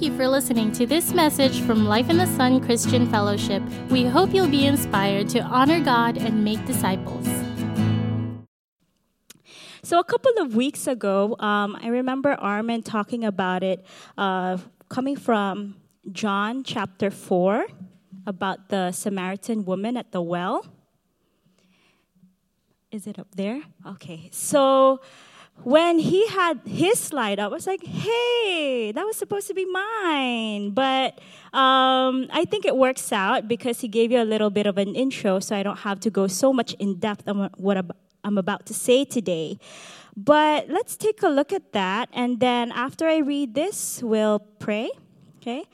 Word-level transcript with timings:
Thank 0.00 0.12
you 0.12 0.18
for 0.18 0.28
listening 0.28 0.72
to 0.72 0.86
this 0.86 1.12
message 1.12 1.60
from 1.60 1.84
Life 1.84 2.08
in 2.08 2.16
the 2.16 2.24
Sun 2.24 2.64
Christian 2.64 3.06
Fellowship. 3.10 3.62
We 3.90 4.04
hope 4.04 4.32
you'll 4.32 4.48
be 4.48 4.64
inspired 4.64 5.28
to 5.28 5.40
honor 5.40 5.78
God 5.78 6.16
and 6.16 6.42
make 6.42 6.64
disciples. 6.64 7.28
So, 9.82 9.98
a 9.98 10.04
couple 10.04 10.32
of 10.38 10.56
weeks 10.56 10.86
ago, 10.86 11.36
um, 11.38 11.76
I 11.82 11.88
remember 11.88 12.32
Armin 12.32 12.82
talking 12.82 13.24
about 13.26 13.62
it, 13.62 13.84
uh, 14.16 14.56
coming 14.88 15.16
from 15.16 15.76
John 16.10 16.64
chapter 16.64 17.10
4, 17.10 17.66
about 18.26 18.70
the 18.70 18.92
Samaritan 18.92 19.66
woman 19.66 19.98
at 19.98 20.12
the 20.12 20.22
well. 20.22 20.64
Is 22.90 23.06
it 23.06 23.18
up 23.18 23.34
there? 23.36 23.60
Okay. 23.86 24.30
So, 24.32 25.02
when 25.64 25.98
he 25.98 26.26
had 26.28 26.60
his 26.64 26.98
slide 26.98 27.38
up, 27.38 27.52
I 27.52 27.54
was 27.54 27.66
like, 27.66 27.84
hey, 27.84 28.92
that 28.92 29.04
was 29.04 29.16
supposed 29.16 29.48
to 29.48 29.54
be 29.54 29.66
mine. 29.66 30.70
But 30.70 31.18
um, 31.52 32.28
I 32.32 32.46
think 32.48 32.64
it 32.64 32.76
works 32.76 33.12
out 33.12 33.48
because 33.48 33.80
he 33.80 33.88
gave 33.88 34.10
you 34.10 34.22
a 34.22 34.24
little 34.24 34.50
bit 34.50 34.66
of 34.66 34.78
an 34.78 34.94
intro, 34.94 35.40
so 35.40 35.56
I 35.56 35.62
don't 35.62 35.80
have 35.80 36.00
to 36.00 36.10
go 36.10 36.26
so 36.26 36.52
much 36.52 36.74
in 36.74 36.98
depth 36.98 37.28
on 37.28 37.50
what 37.56 37.84
I'm 38.24 38.38
about 38.38 38.66
to 38.66 38.74
say 38.74 39.04
today. 39.04 39.58
But 40.16 40.68
let's 40.68 40.96
take 40.96 41.22
a 41.22 41.28
look 41.28 41.52
at 41.52 41.72
that. 41.72 42.08
And 42.12 42.40
then 42.40 42.72
after 42.72 43.06
I 43.06 43.18
read 43.18 43.54
this, 43.54 44.02
we'll 44.02 44.40
pray. 44.58 44.90
Okay? 45.38 45.64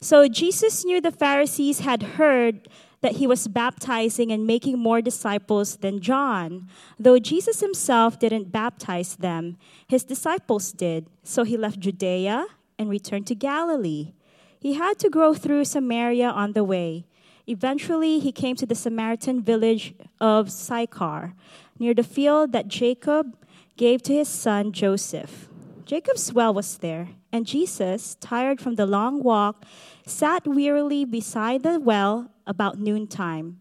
So 0.00 0.28
Jesus 0.28 0.84
knew 0.84 1.00
the 1.00 1.12
Pharisees 1.12 1.80
had 1.80 2.02
heard 2.02 2.68
that 3.04 3.16
he 3.16 3.26
was 3.26 3.48
baptizing 3.48 4.32
and 4.32 4.46
making 4.46 4.78
more 4.78 5.02
disciples 5.02 5.76
than 5.76 6.00
John. 6.00 6.66
Though 6.98 7.18
Jesus 7.18 7.60
himself 7.60 8.18
didn't 8.18 8.50
baptize 8.50 9.16
them, 9.16 9.58
his 9.86 10.04
disciples 10.04 10.72
did. 10.72 11.06
So 11.22 11.44
he 11.44 11.58
left 11.58 11.80
Judea 11.80 12.46
and 12.78 12.88
returned 12.88 13.26
to 13.26 13.34
Galilee. 13.34 14.14
He 14.58 14.72
had 14.72 14.98
to 15.00 15.10
go 15.10 15.34
through 15.34 15.66
Samaria 15.66 16.30
on 16.30 16.54
the 16.54 16.64
way. 16.64 17.04
Eventually, 17.46 18.20
he 18.20 18.32
came 18.32 18.56
to 18.56 18.64
the 18.64 18.74
Samaritan 18.74 19.42
village 19.42 19.92
of 20.18 20.50
Sychar, 20.50 21.34
near 21.78 21.92
the 21.92 22.02
field 22.02 22.52
that 22.52 22.68
Jacob 22.68 23.36
gave 23.76 24.00
to 24.04 24.14
his 24.14 24.28
son 24.28 24.72
Joseph. 24.72 25.50
Jacob's 25.84 26.32
well 26.32 26.54
was 26.54 26.78
there, 26.78 27.08
and 27.30 27.44
Jesus, 27.44 28.14
tired 28.14 28.62
from 28.62 28.76
the 28.76 28.86
long 28.86 29.22
walk, 29.22 29.66
sat 30.06 30.46
wearily 30.46 31.04
beside 31.04 31.62
the 31.62 31.80
well 31.80 32.30
about 32.46 32.78
noontime. 32.78 33.58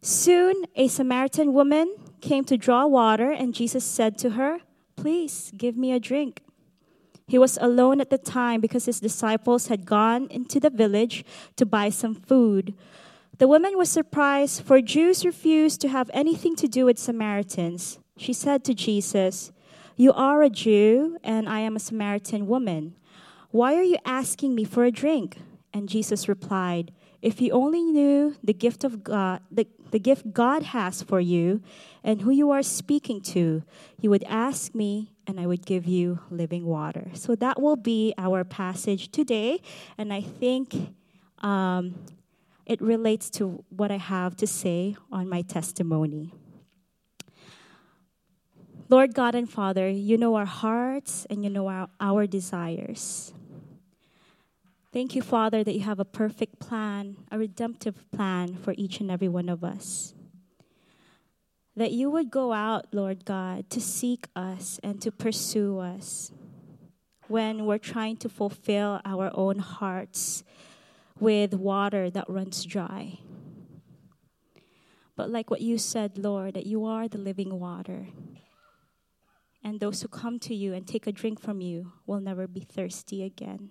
Soon 0.00 0.64
a 0.76 0.88
Samaritan 0.88 1.52
woman 1.52 1.94
came 2.20 2.44
to 2.44 2.56
draw 2.56 2.86
water, 2.86 3.30
and 3.30 3.54
Jesus 3.54 3.84
said 3.84 4.18
to 4.18 4.30
her, 4.30 4.60
Please 4.96 5.52
give 5.56 5.76
me 5.76 5.92
a 5.92 6.00
drink. 6.00 6.42
He 7.26 7.38
was 7.38 7.58
alone 7.60 8.00
at 8.00 8.10
the 8.10 8.18
time 8.18 8.60
because 8.60 8.86
his 8.86 9.00
disciples 9.00 9.68
had 9.68 9.84
gone 9.84 10.28
into 10.30 10.58
the 10.58 10.70
village 10.70 11.24
to 11.56 11.66
buy 11.66 11.90
some 11.90 12.14
food. 12.14 12.74
The 13.36 13.46
woman 13.46 13.76
was 13.76 13.90
surprised, 13.90 14.62
for 14.62 14.80
Jews 14.80 15.24
refused 15.24 15.80
to 15.82 15.88
have 15.88 16.10
anything 16.14 16.56
to 16.56 16.66
do 16.66 16.86
with 16.86 16.98
Samaritans. 16.98 17.98
She 18.16 18.32
said 18.32 18.64
to 18.64 18.74
Jesus, 18.74 19.52
You 19.96 20.12
are 20.12 20.42
a 20.42 20.50
Jew, 20.50 21.18
and 21.22 21.48
I 21.48 21.60
am 21.60 21.76
a 21.76 21.80
Samaritan 21.80 22.46
woman. 22.46 22.96
Why 23.50 23.74
are 23.76 23.82
you 23.82 23.98
asking 24.04 24.54
me 24.54 24.64
for 24.64 24.84
a 24.84 24.90
drink? 24.90 25.38
And 25.72 25.88
Jesus 25.88 26.28
replied, 26.28 26.92
If 27.20 27.40
you 27.40 27.52
only 27.52 27.82
knew 27.82 28.36
the 28.42 28.54
gift 28.54 28.84
of 28.84 29.04
God, 29.04 29.42
the, 29.50 29.66
the 29.90 29.98
gift 29.98 30.32
God 30.32 30.62
has 30.62 31.02
for 31.02 31.20
you 31.20 31.62
and 32.02 32.22
who 32.22 32.30
you 32.30 32.50
are 32.50 32.62
speaking 32.62 33.20
to, 33.22 33.62
you 34.00 34.10
would 34.10 34.24
ask 34.24 34.74
me 34.74 35.12
and 35.26 35.38
I 35.38 35.46
would 35.46 35.66
give 35.66 35.86
you 35.86 36.20
living 36.30 36.64
water. 36.64 37.10
So 37.12 37.34
that 37.36 37.60
will 37.60 37.76
be 37.76 38.14
our 38.16 38.44
passage 38.44 39.10
today. 39.10 39.60
And 39.98 40.12
I 40.12 40.22
think 40.22 40.74
um, 41.40 41.94
it 42.64 42.80
relates 42.80 43.28
to 43.30 43.64
what 43.68 43.90
I 43.90 43.98
have 43.98 44.36
to 44.36 44.46
say 44.46 44.96
on 45.12 45.28
my 45.28 45.42
testimony. 45.42 46.32
Lord 48.90 49.14
God 49.14 49.34
and 49.34 49.48
Father, 49.48 49.88
you 49.90 50.16
know 50.16 50.34
our 50.34 50.46
hearts 50.46 51.26
and 51.28 51.44
you 51.44 51.50
know 51.50 51.68
our, 51.68 51.88
our 52.00 52.26
desires. 52.26 53.34
Thank 54.90 55.14
you, 55.14 55.20
Father, 55.20 55.62
that 55.62 55.74
you 55.74 55.82
have 55.82 56.00
a 56.00 56.04
perfect 56.04 56.60
plan, 56.60 57.18
a 57.30 57.38
redemptive 57.38 58.10
plan 58.10 58.54
for 58.54 58.74
each 58.78 59.00
and 59.00 59.10
every 59.10 59.28
one 59.28 59.50
of 59.50 59.62
us. 59.62 60.14
That 61.76 61.92
you 61.92 62.10
would 62.10 62.30
go 62.30 62.54
out, 62.54 62.86
Lord 62.92 63.26
God, 63.26 63.68
to 63.70 63.80
seek 63.82 64.28
us 64.34 64.80
and 64.82 65.00
to 65.02 65.12
pursue 65.12 65.78
us 65.78 66.32
when 67.28 67.66
we're 67.66 67.78
trying 67.78 68.16
to 68.16 68.30
fulfill 68.30 69.00
our 69.04 69.30
own 69.34 69.58
hearts 69.58 70.42
with 71.20 71.52
water 71.52 72.08
that 72.08 72.28
runs 72.30 72.64
dry. 72.64 73.18
But 75.16 75.28
like 75.28 75.50
what 75.50 75.60
you 75.60 75.76
said, 75.76 76.16
Lord, 76.16 76.54
that 76.54 76.66
you 76.66 76.86
are 76.86 77.08
the 77.08 77.18
living 77.18 77.60
water. 77.60 78.06
And 79.62 79.80
those 79.80 80.00
who 80.00 80.08
come 80.08 80.38
to 80.40 80.54
you 80.54 80.72
and 80.72 80.86
take 80.86 81.06
a 81.06 81.12
drink 81.12 81.40
from 81.40 81.60
you 81.60 81.92
will 82.06 82.20
never 82.20 82.46
be 82.46 82.60
thirsty 82.60 83.22
again. 83.22 83.70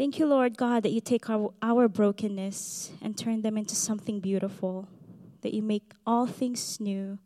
Thank 0.00 0.18
you, 0.18 0.24
Lord 0.24 0.56
God, 0.56 0.82
that 0.84 0.92
you 0.92 1.02
take 1.02 1.28
our, 1.28 1.52
our 1.60 1.86
brokenness 1.86 2.90
and 3.02 3.18
turn 3.18 3.42
them 3.42 3.58
into 3.58 3.74
something 3.74 4.18
beautiful, 4.18 4.88
that 5.42 5.52
you 5.52 5.60
make 5.60 5.92
all 6.06 6.26
things 6.26 6.80
new, 6.80 7.18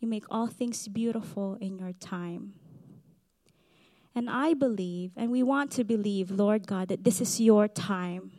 you 0.00 0.08
make 0.08 0.24
all 0.28 0.48
things 0.48 0.88
beautiful 0.88 1.56
in 1.60 1.78
your 1.78 1.92
time. 1.92 2.54
And 4.12 4.28
I 4.28 4.54
believe, 4.54 5.12
and 5.14 5.30
we 5.30 5.44
want 5.44 5.70
to 5.70 5.84
believe, 5.84 6.32
Lord 6.32 6.66
God, 6.66 6.88
that 6.88 7.04
this 7.04 7.20
is 7.20 7.40
your 7.40 7.68
time. 7.68 8.32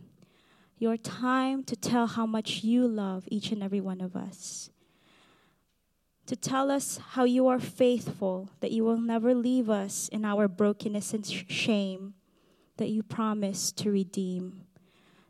Your 0.78 0.98
time 0.98 1.64
to 1.64 1.78
tell 1.78 2.08
how 2.08 2.26
much 2.26 2.62
you 2.62 2.86
love 2.86 3.24
each 3.32 3.54
and 3.54 3.64
every 3.64 3.80
one 3.80 4.02
of 4.02 4.18
us. 4.18 4.70
To 6.26 6.36
tell 6.36 6.70
us 6.70 7.00
how 7.12 7.24
you 7.24 7.48
are 7.48 7.62
faithful, 7.62 8.50
that 8.60 8.74
you 8.74 8.84
will 8.84 9.00
never 9.00 9.34
leave 9.34 9.70
us 9.70 10.10
in 10.10 10.26
our 10.26 10.50
brokenness 10.50 11.14
and 11.14 11.26
shame 11.26 12.16
that 12.78 12.90
you 12.90 13.04
promise 13.04 13.72
to 13.72 13.92
redeem. 13.92 14.62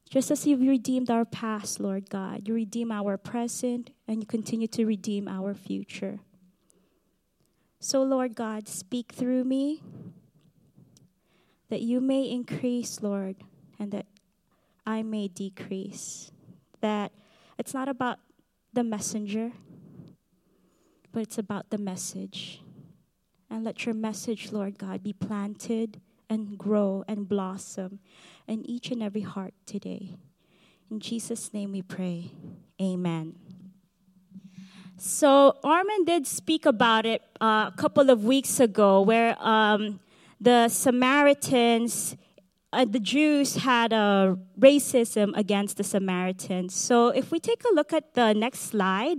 Just 0.09 0.31
as 0.31 0.45
you've 0.45 0.61
redeemed 0.61 1.09
our 1.09 1.25
past, 1.25 1.79
Lord 1.79 2.09
God, 2.09 2.47
you 2.47 2.53
redeem 2.53 2.91
our 2.91 3.17
present 3.17 3.91
and 4.07 4.21
you 4.21 4.25
continue 4.25 4.67
to 4.67 4.85
redeem 4.85 5.27
our 5.27 5.53
future. 5.53 6.19
So, 7.79 8.03
Lord 8.03 8.35
God, 8.35 8.67
speak 8.67 9.11
through 9.11 9.43
me 9.43 9.81
that 11.69 11.81
you 11.81 11.99
may 11.99 12.29
increase, 12.29 13.01
Lord, 13.01 13.37
and 13.79 13.91
that 13.91 14.05
I 14.85 15.03
may 15.03 15.27
decrease. 15.27 16.31
That 16.81 17.11
it's 17.57 17.73
not 17.73 17.89
about 17.89 18.19
the 18.73 18.83
messenger, 18.83 19.51
but 21.11 21.23
it's 21.23 21.37
about 21.37 21.69
the 21.69 21.77
message. 21.77 22.61
And 23.49 23.63
let 23.63 23.85
your 23.85 23.95
message, 23.95 24.51
Lord 24.51 24.77
God, 24.77 25.03
be 25.03 25.13
planted 25.13 26.01
and 26.29 26.57
grow 26.57 27.03
and 27.07 27.27
blossom 27.27 27.99
in 28.47 28.65
each 28.69 28.91
and 28.91 29.01
every 29.01 29.21
heart 29.21 29.53
today. 29.65 30.15
In 30.89 30.99
Jesus' 30.99 31.53
name 31.53 31.71
we 31.71 31.81
pray. 31.81 32.31
Amen. 32.81 33.35
So, 34.97 35.57
Armin 35.63 36.05
did 36.05 36.25
speak 36.25 36.65
about 36.65 37.05
it 37.05 37.21
uh, 37.41 37.69
a 37.71 37.73
couple 37.75 38.09
of 38.09 38.23
weeks 38.23 38.59
ago, 38.59 39.01
where 39.01 39.35
um, 39.39 39.99
the 40.39 40.69
Samaritans, 40.69 42.15
uh, 42.71 42.85
the 42.85 42.99
Jews 42.99 43.57
had 43.57 43.91
a 43.91 44.37
racism 44.57 45.35
against 45.35 45.77
the 45.77 45.83
Samaritans. 45.83 46.73
So, 46.73 47.09
if 47.09 47.31
we 47.31 47.39
take 47.39 47.63
a 47.69 47.73
look 47.73 47.91
at 47.91 48.13
the 48.13 48.33
next 48.33 48.59
slide, 48.61 49.17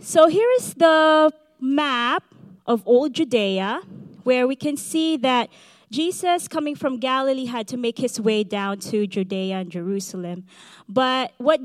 so 0.00 0.26
here 0.26 0.48
is 0.58 0.74
the 0.74 1.30
map 1.60 2.24
of 2.66 2.82
old 2.86 3.12
Judea 3.12 3.82
where 4.24 4.46
we 4.46 4.56
can 4.56 4.76
see 4.76 5.16
that 5.18 5.50
Jesus, 5.90 6.48
coming 6.48 6.74
from 6.74 6.98
Galilee, 6.98 7.46
had 7.46 7.68
to 7.68 7.76
make 7.76 7.98
his 7.98 8.20
way 8.20 8.42
down 8.42 8.78
to 8.80 9.06
Judea 9.06 9.56
and 9.56 9.70
Jerusalem. 9.70 10.44
But 10.88 11.32
what 11.38 11.60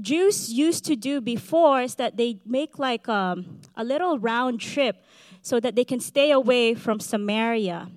Jews 0.00 0.52
used 0.52 0.84
to 0.86 0.96
do 0.96 1.20
before 1.20 1.82
is 1.82 1.96
that 1.96 2.16
they 2.16 2.40
make 2.46 2.78
like 2.78 3.08
um, 3.08 3.60
a 3.76 3.84
little 3.84 4.18
round 4.18 4.60
trip 4.60 5.04
so 5.42 5.60
that 5.60 5.76
they 5.76 5.84
can 5.84 6.00
stay 6.00 6.30
away 6.30 6.74
from 6.74 7.00
Samaria. 7.00 7.90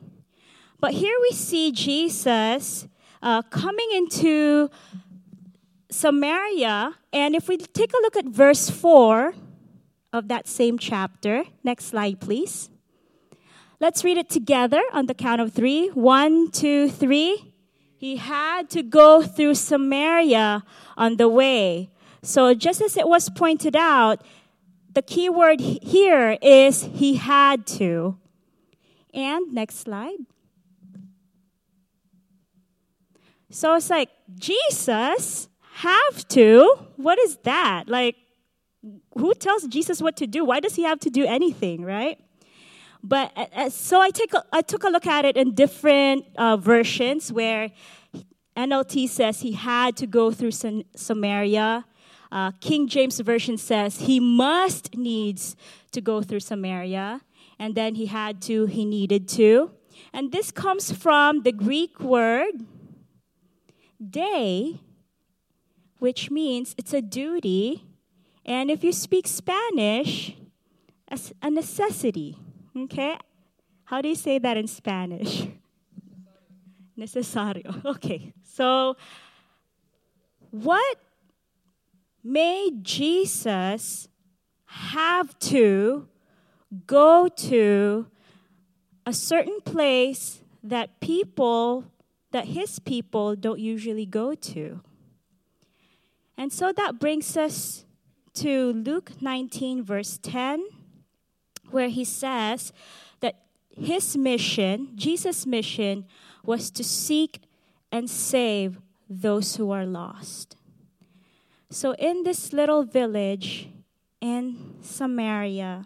But 0.79 0.91
here 0.91 1.15
we 1.21 1.31
see 1.31 1.71
Jesus 1.71 2.87
uh, 3.21 3.41
coming 3.43 3.87
into 3.93 4.69
Samaria, 5.89 6.93
and 7.13 7.35
if 7.35 7.47
we 7.47 7.57
take 7.57 7.93
a 7.93 7.97
look 8.01 8.15
at 8.17 8.25
verse 8.25 8.69
4 8.69 9.33
of 10.13 10.27
that 10.27 10.47
same 10.47 10.77
chapter, 10.77 11.45
next 11.63 11.85
slide, 11.85 12.19
please. 12.19 12.69
Let's 13.79 14.03
read 14.03 14.17
it 14.17 14.29
together 14.29 14.81
on 14.91 15.05
the 15.05 15.13
count 15.13 15.41
of 15.41 15.53
three. 15.53 15.89
One, 15.89 16.49
two, 16.51 16.89
three. 16.89 17.53
He 17.97 18.17
had 18.17 18.69
to 18.71 18.83
go 18.83 19.21
through 19.21 19.55
Samaria 19.55 20.63
on 20.95 21.17
the 21.17 21.29
way. 21.29 21.89
So, 22.23 22.53
just 22.53 22.81
as 22.81 22.97
it 22.97 23.07
was 23.07 23.29
pointed 23.29 23.75
out, 23.75 24.21
the 24.93 25.01
key 25.01 25.29
word 25.29 25.59
here 25.59 26.37
is 26.41 26.83
he 26.93 27.15
had 27.15 27.67
to. 27.67 28.17
And 29.13 29.53
next 29.53 29.79
slide. 29.79 30.17
So 33.49 33.75
it's 33.75 33.89
like, 33.89 34.09
Jesus 34.35 35.47
have 35.75 36.27
to? 36.29 36.87
What 36.95 37.17
is 37.19 37.37
that? 37.43 37.87
Like, 37.87 38.15
who 39.13 39.33
tells 39.33 39.67
Jesus 39.67 40.01
what 40.01 40.17
to 40.17 40.27
do? 40.27 40.43
Why 40.43 40.59
does 40.59 40.75
he 40.75 40.83
have 40.83 40.99
to 41.01 41.09
do 41.09 41.25
anything, 41.25 41.83
right? 41.83 42.19
But 43.03 43.31
uh, 43.35 43.45
uh 43.55 43.69
so 43.69 44.01
I, 44.01 44.09
take 44.09 44.33
a, 44.33 44.43
I 44.51 44.61
took 44.61 44.83
a 44.83 44.89
look 44.89 45.07
at 45.07 45.25
it 45.25 45.37
in 45.37 45.53
different 45.53 46.25
uh, 46.37 46.57
versions 46.57 47.31
where 47.31 47.71
NLT 48.55 49.07
says 49.09 49.41
he 49.41 49.51
had 49.51 49.95
to 49.97 50.07
go 50.07 50.31
through 50.31 50.51
Samaria. 50.95 51.85
Uh, 52.31 52.51
King 52.59 52.87
James 52.87 53.19
Version 53.19 53.57
says 53.57 53.99
he 54.01 54.19
must 54.19 54.95
needs 54.97 55.55
to 55.91 56.01
go 56.01 56.21
through 56.21 56.41
Samaria. 56.41 57.21
And 57.59 57.75
then 57.75 57.95
he 57.95 58.07
had 58.07 58.41
to, 58.43 58.65
he 58.65 58.85
needed 58.85 59.27
to. 59.29 59.71
And 60.13 60.31
this 60.31 60.51
comes 60.51 60.91
from 60.91 61.43
the 61.43 61.51
Greek 61.51 61.99
word 61.99 62.65
dei, 63.99 64.79
which 65.99 66.29
means 66.29 66.75
it's 66.77 66.93
a 66.93 67.01
duty. 67.01 67.83
And 68.45 68.69
if 68.69 68.83
you 68.83 68.91
speak 68.91 69.27
Spanish, 69.27 70.35
a 71.41 71.49
necessity. 71.49 72.37
Okay? 72.83 73.17
How 73.85 74.01
do 74.01 74.09
you 74.09 74.15
say 74.15 74.37
that 74.39 74.57
in 74.57 74.67
Spanish? 74.67 75.47
Necesario. 76.95 77.73
Okay. 77.85 78.33
So, 78.43 78.97
what 80.51 80.97
made 82.23 82.83
Jesus 82.83 84.07
have 84.65 85.37
to 85.39 86.07
go 86.85 87.27
to 87.27 88.07
a 89.05 89.13
certain 89.13 89.61
place 89.61 90.41
that 90.63 90.99
people, 90.99 91.85
that 92.31 92.45
his 92.45 92.79
people 92.79 93.35
don't 93.35 93.59
usually 93.59 94.05
go 94.05 94.33
to? 94.33 94.81
And 96.37 96.51
so 96.51 96.71
that 96.73 96.99
brings 96.99 97.37
us 97.37 97.85
to 98.35 98.73
Luke 98.73 99.21
19, 99.21 99.83
verse 99.83 100.19
10 100.21 100.65
where 101.71 101.89
he 101.89 102.03
says 102.03 102.71
that 103.19 103.43
his 103.69 104.17
mission, 104.17 104.89
Jesus' 104.95 105.45
mission, 105.45 106.05
was 106.43 106.71
to 106.71 106.83
seek 106.83 107.41
and 107.91 108.09
save 108.09 108.79
those 109.09 109.55
who 109.55 109.71
are 109.71 109.85
lost. 109.85 110.55
So, 111.69 111.93
in 111.93 112.23
this 112.23 112.53
little 112.53 112.83
village 112.83 113.69
in 114.21 114.75
Samaria, 114.81 115.85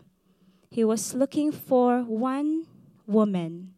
he 0.69 0.83
was 0.83 1.13
looking 1.13 1.51
for 1.51 2.01
one 2.03 2.67
woman, 3.07 3.73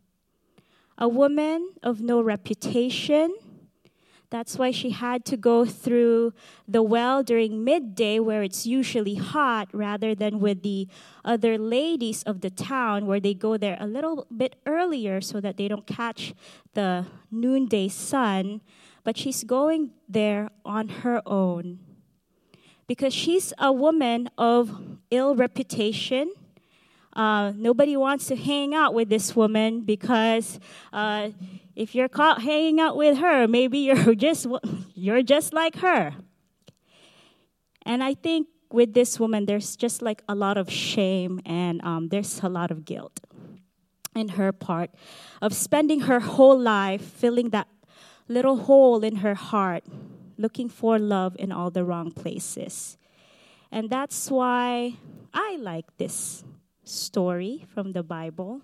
a 0.97 1.07
woman 1.07 1.73
of 1.81 2.01
no 2.01 2.21
reputation, 2.21 3.33
that's 4.33 4.57
why 4.57 4.71
she 4.71 4.89
had 4.89 5.25
to 5.25 5.37
go 5.37 5.63
through 5.63 6.33
the 6.67 6.81
well 6.81 7.21
during 7.21 7.63
midday, 7.63 8.17
where 8.17 8.41
it's 8.41 8.65
usually 8.65 9.13
hot, 9.13 9.69
rather 9.71 10.15
than 10.15 10.39
with 10.39 10.63
the 10.63 10.87
other 11.23 11.55
ladies 11.55 12.23
of 12.23 12.41
the 12.41 12.49
town, 12.49 13.05
where 13.05 13.19
they 13.19 13.35
go 13.35 13.57
there 13.57 13.77
a 13.79 13.85
little 13.85 14.25
bit 14.35 14.55
earlier 14.65 15.21
so 15.21 15.39
that 15.39 15.57
they 15.57 15.67
don't 15.67 15.85
catch 15.85 16.33
the 16.73 17.05
noonday 17.29 17.87
sun. 17.87 18.61
But 19.03 19.17
she's 19.17 19.43
going 19.43 19.91
there 20.09 20.49
on 20.65 21.05
her 21.05 21.21
own 21.27 21.77
because 22.87 23.13
she's 23.13 23.53
a 23.59 23.71
woman 23.71 24.31
of 24.35 24.97
ill 25.11 25.35
reputation. 25.35 26.33
Uh, 27.15 27.53
nobody 27.55 27.95
wants 27.95 28.25
to 28.27 28.35
hang 28.35 28.73
out 28.73 28.95
with 28.95 29.09
this 29.09 29.35
woman 29.35 29.81
because 29.81 30.59
uh, 30.91 31.29
if 31.75 31.95
you're 31.95 32.09
caught 32.09 32.41
hanging 32.41 32.79
out 32.79 32.95
with 32.95 33.17
her, 33.17 33.47
maybe 33.47 33.79
you're 33.87 34.15
just 34.15 34.47
you're 34.93 35.23
just 35.23 35.53
like 35.53 35.77
her. 35.77 36.13
And 37.85 38.03
I 38.03 38.13
think 38.13 38.47
with 38.71 38.93
this 38.93 39.19
woman, 39.19 39.45
there's 39.45 39.75
just 39.75 40.01
like 40.01 40.23
a 40.27 40.35
lot 40.35 40.57
of 40.57 40.71
shame 40.71 41.41
and 41.45 41.83
um, 41.83 42.09
there's 42.09 42.41
a 42.41 42.49
lot 42.49 42.71
of 42.71 42.85
guilt 42.85 43.19
in 44.15 44.29
her 44.29 44.51
part 44.51 44.91
of 45.41 45.53
spending 45.53 46.01
her 46.01 46.19
whole 46.19 46.57
life 46.57 47.01
filling 47.01 47.49
that 47.49 47.67
little 48.27 48.57
hole 48.57 49.03
in 49.03 49.17
her 49.17 49.35
heart, 49.35 49.83
looking 50.37 50.69
for 50.69 50.97
love 50.97 51.35
in 51.37 51.51
all 51.51 51.69
the 51.69 51.83
wrong 51.83 52.11
places. 52.11 52.97
And 53.71 53.89
that's 53.89 54.29
why 54.31 54.97
I 55.33 55.57
like 55.59 55.97
this 55.97 56.43
story 56.83 57.65
from 57.73 57.91
the 57.91 58.03
Bible 58.03 58.61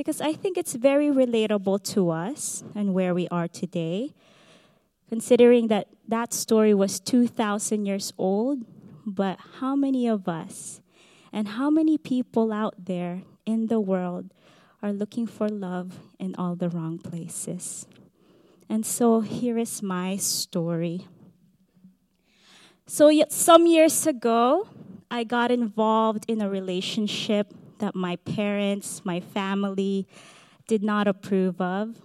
because 0.00 0.22
I 0.22 0.32
think 0.32 0.56
it's 0.56 0.72
very 0.76 1.08
relatable 1.08 1.84
to 1.92 2.08
us 2.08 2.64
and 2.74 2.94
where 2.94 3.12
we 3.12 3.28
are 3.28 3.46
today, 3.46 4.14
considering 5.10 5.68
that 5.68 5.88
that 6.08 6.32
story 6.32 6.72
was 6.72 6.98
2,000 7.00 7.84
years 7.84 8.10
old. 8.16 8.64
But 9.04 9.38
how 9.60 9.76
many 9.76 10.08
of 10.08 10.26
us 10.26 10.80
and 11.34 11.48
how 11.48 11.68
many 11.68 11.98
people 11.98 12.50
out 12.50 12.86
there 12.86 13.24
in 13.44 13.66
the 13.66 13.78
world 13.78 14.32
are 14.82 14.90
looking 14.90 15.26
for 15.26 15.50
love 15.50 15.98
in 16.18 16.34
all 16.36 16.56
the 16.56 16.70
wrong 16.70 16.96
places? 16.96 17.86
And 18.70 18.86
so 18.86 19.20
here 19.20 19.58
is 19.58 19.82
my 19.82 20.16
story. 20.16 21.08
So, 22.86 23.12
some 23.28 23.66
years 23.66 24.06
ago, 24.06 24.66
I 25.10 25.24
got 25.24 25.50
involved 25.50 26.24
in 26.26 26.40
a 26.40 26.48
relationship 26.48 27.52
that 27.80 27.94
my 27.94 28.16
parents, 28.16 29.02
my 29.04 29.20
family 29.20 30.06
did 30.66 30.82
not 30.82 31.08
approve 31.08 31.60
of. 31.60 32.00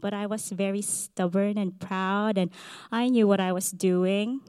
But 0.00 0.14
I 0.14 0.26
was 0.26 0.50
very 0.50 0.82
stubborn 0.82 1.58
and 1.58 1.78
proud, 1.80 2.38
and 2.38 2.50
I 2.92 3.08
knew 3.08 3.26
what 3.26 3.40
I 3.40 3.52
was 3.52 3.70
doing 3.70 4.40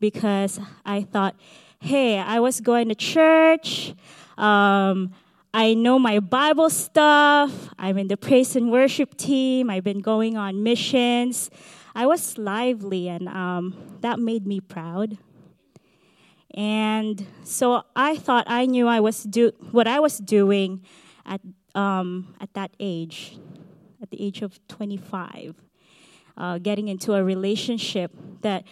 because 0.00 0.60
I 0.84 1.02
thought, 1.02 1.36
hey, 1.80 2.18
I 2.18 2.40
was 2.40 2.60
going 2.60 2.88
to 2.88 2.94
church. 2.94 3.94
Um, 4.36 5.14
I 5.54 5.74
know 5.74 6.00
my 6.00 6.18
Bible 6.18 6.68
stuff. 6.68 7.70
I'm 7.78 7.96
in 7.96 8.08
the 8.08 8.16
praise 8.16 8.56
and 8.56 8.72
worship 8.72 9.16
team. 9.16 9.70
I've 9.70 9.84
been 9.84 10.00
going 10.00 10.36
on 10.36 10.64
missions. 10.64 11.48
I 11.94 12.06
was 12.06 12.36
lively, 12.36 13.08
and 13.08 13.28
um, 13.28 13.76
that 14.00 14.18
made 14.18 14.48
me 14.48 14.58
proud. 14.60 15.16
And 16.54 17.26
so 17.42 17.82
I 17.96 18.16
thought 18.16 18.44
I 18.46 18.66
knew 18.66 18.86
I 18.86 19.00
was 19.00 19.24
do 19.24 19.52
what 19.72 19.88
I 19.88 19.98
was 19.98 20.18
doing 20.18 20.82
at 21.26 21.40
um, 21.74 22.34
at 22.40 22.54
that 22.54 22.70
age, 22.78 23.36
at 24.00 24.10
the 24.10 24.22
age 24.22 24.42
of 24.42 24.60
25, 24.68 25.56
uh, 26.36 26.58
getting 26.58 26.86
into 26.86 27.14
a 27.14 27.24
relationship 27.24 28.12
that, 28.42 28.62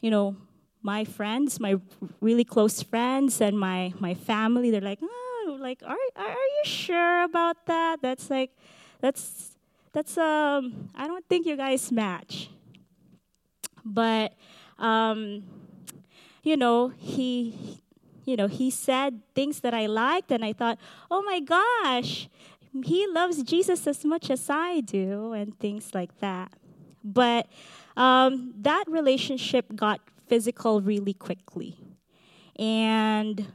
you 0.00 0.10
know, 0.10 0.36
my 0.82 1.02
friends, 1.04 1.58
my 1.58 1.80
really 2.20 2.44
close 2.44 2.80
friends, 2.82 3.40
and 3.40 3.58
my 3.58 3.92
my 3.98 4.14
family, 4.14 4.70
they're 4.70 4.80
like, 4.80 5.00
oh, 5.02 5.56
like, 5.60 5.82
are 5.84 5.96
are 6.14 6.30
you 6.30 6.62
sure 6.64 7.24
about 7.24 7.66
that? 7.66 8.00
That's 8.02 8.30
like, 8.30 8.52
that's 9.00 9.56
that's 9.92 10.16
um, 10.16 10.90
I 10.94 11.08
don't 11.08 11.26
think 11.28 11.46
you 11.46 11.56
guys 11.56 11.90
match. 11.90 12.50
But 13.84 14.34
um, 14.78 15.42
you 16.44 16.56
know, 16.58 16.88
he, 16.98 17.82
you 18.24 18.36
know, 18.36 18.46
he 18.46 18.70
said 18.70 19.20
things 19.34 19.60
that 19.60 19.74
I 19.74 19.86
liked, 19.86 20.30
and 20.30 20.44
I 20.44 20.52
thought, 20.52 20.78
oh 21.10 21.22
my 21.22 21.40
gosh, 21.40 22.28
he 22.84 23.06
loves 23.08 23.42
Jesus 23.42 23.86
as 23.86 24.04
much 24.04 24.30
as 24.30 24.48
I 24.50 24.80
do, 24.80 25.32
and 25.32 25.58
things 25.58 25.94
like 25.94 26.20
that. 26.20 26.52
But 27.02 27.48
um, 27.96 28.52
that 28.58 28.84
relationship 28.88 29.74
got 29.74 30.00
physical 30.26 30.80
really 30.80 31.14
quickly. 31.14 31.78
And 32.56 33.46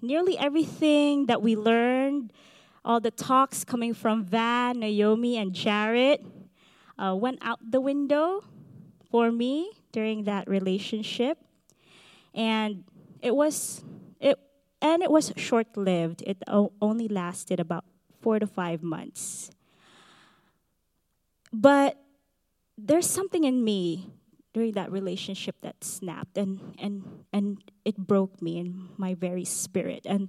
nearly 0.00 0.38
everything 0.38 1.26
that 1.26 1.42
we 1.42 1.56
learned, 1.56 2.32
all 2.84 3.00
the 3.00 3.10
talks 3.10 3.64
coming 3.64 3.94
from 3.94 4.24
Van, 4.24 4.78
Naomi, 4.78 5.36
and 5.36 5.52
Jared, 5.52 6.24
uh, 6.98 7.16
went 7.16 7.38
out 7.42 7.58
the 7.68 7.80
window 7.80 8.44
for 9.10 9.32
me 9.32 9.72
during 9.90 10.24
that 10.24 10.48
relationship 10.48 11.38
and 12.34 12.84
it 13.20 13.34
was 13.34 13.84
it 14.20 14.38
and 14.80 15.02
it 15.02 15.10
was 15.10 15.32
short 15.36 15.76
lived. 15.76 16.22
It 16.26 16.38
o- 16.48 16.72
only 16.80 17.08
lasted 17.08 17.60
about 17.60 17.84
four 18.20 18.38
to 18.38 18.46
five 18.46 18.82
months. 18.82 19.50
But 21.52 21.98
there's 22.78 23.08
something 23.08 23.44
in 23.44 23.62
me 23.62 24.10
during 24.52 24.72
that 24.72 24.90
relationship 24.90 25.56
that 25.62 25.82
snapped 25.84 26.36
and 26.36 26.74
and 26.78 27.24
and 27.32 27.58
it 27.84 27.96
broke 27.96 28.40
me 28.42 28.58
in 28.58 28.88
my 28.96 29.14
very 29.14 29.44
spirit. 29.44 30.02
And 30.04 30.28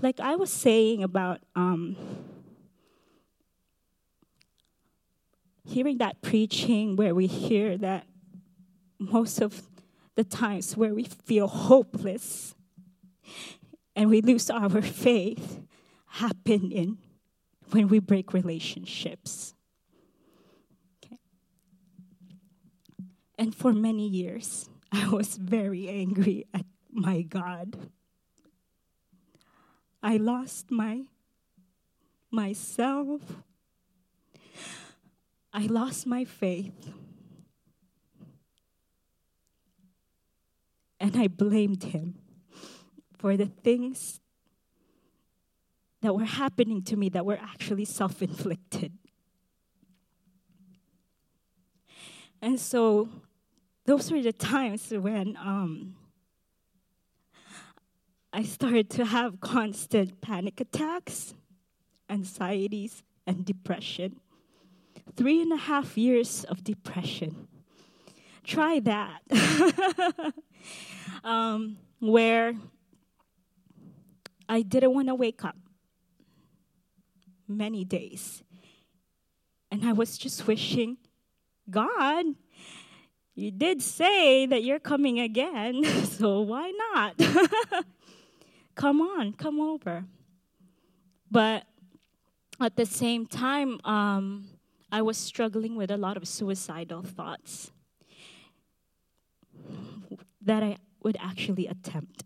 like 0.00 0.20
I 0.20 0.36
was 0.36 0.50
saying 0.50 1.02
about 1.02 1.40
um, 1.56 1.96
hearing 5.64 5.98
that 5.98 6.22
preaching 6.22 6.96
where 6.96 7.14
we 7.14 7.26
hear 7.26 7.76
that 7.78 8.06
most 8.98 9.40
of 9.40 9.62
the 10.14 10.24
times 10.24 10.76
where 10.76 10.94
we 10.94 11.04
feel 11.04 11.46
hopeless 11.48 12.54
and 13.96 14.10
we 14.10 14.20
lose 14.20 14.50
our 14.50 14.82
faith 14.82 15.60
happen 16.06 16.70
in 16.70 16.98
when 17.70 17.88
we 17.88 17.98
break 17.98 18.32
relationships. 18.32 19.54
Okay. 21.04 21.18
And 23.38 23.54
for 23.54 23.72
many 23.72 24.06
years, 24.06 24.68
I 24.92 25.08
was 25.08 25.36
very 25.36 25.88
angry 25.88 26.46
at 26.54 26.66
my 26.90 27.22
God. 27.22 27.76
I 30.02 30.18
lost 30.18 30.70
my 30.70 31.04
myself. 32.30 33.22
I 35.52 35.66
lost 35.66 36.06
my 36.06 36.24
faith. 36.24 36.92
And 41.00 41.16
I 41.16 41.28
blamed 41.28 41.84
him 41.84 42.16
for 43.18 43.36
the 43.36 43.46
things 43.46 44.20
that 46.02 46.14
were 46.14 46.24
happening 46.24 46.82
to 46.82 46.96
me 46.96 47.08
that 47.08 47.24
were 47.24 47.38
actually 47.40 47.84
self 47.84 48.20
inflicted. 48.22 48.92
And 52.42 52.60
so 52.60 53.08
those 53.86 54.12
were 54.12 54.20
the 54.20 54.32
times 54.32 54.90
when 54.90 55.36
um, 55.38 55.94
I 58.32 58.42
started 58.42 58.90
to 58.90 59.04
have 59.06 59.40
constant 59.40 60.20
panic 60.20 60.60
attacks, 60.60 61.34
anxieties, 62.10 63.02
and 63.26 63.44
depression. 63.46 64.20
Three 65.16 65.40
and 65.40 65.52
a 65.52 65.56
half 65.56 65.96
years 65.96 66.44
of 66.44 66.64
depression. 66.64 67.48
Try 68.42 68.80
that. 68.80 69.22
um, 71.22 71.76
where 72.00 72.54
I 74.48 74.62
didn't 74.62 74.94
want 74.94 75.08
to 75.08 75.14
wake 75.14 75.44
up 75.44 75.56
many 77.48 77.84
days. 77.84 78.42
And 79.70 79.84
I 79.84 79.92
was 79.92 80.16
just 80.18 80.46
wishing, 80.46 80.98
God, 81.68 82.26
you 83.34 83.50
did 83.50 83.82
say 83.82 84.46
that 84.46 84.62
you're 84.62 84.78
coming 84.78 85.18
again, 85.18 85.84
so 86.04 86.40
why 86.40 86.72
not? 86.92 87.18
come 88.74 89.00
on, 89.00 89.32
come 89.32 89.60
over. 89.60 90.04
But 91.30 91.64
at 92.60 92.76
the 92.76 92.86
same 92.86 93.26
time, 93.26 93.80
um, 93.84 94.46
I 94.92 95.02
was 95.02 95.16
struggling 95.16 95.74
with 95.74 95.90
a 95.90 95.96
lot 95.96 96.16
of 96.16 96.28
suicidal 96.28 97.02
thoughts 97.02 97.72
that 100.44 100.62
I 100.62 100.76
would 101.02 101.16
actually 101.20 101.66
attempt. 101.66 102.24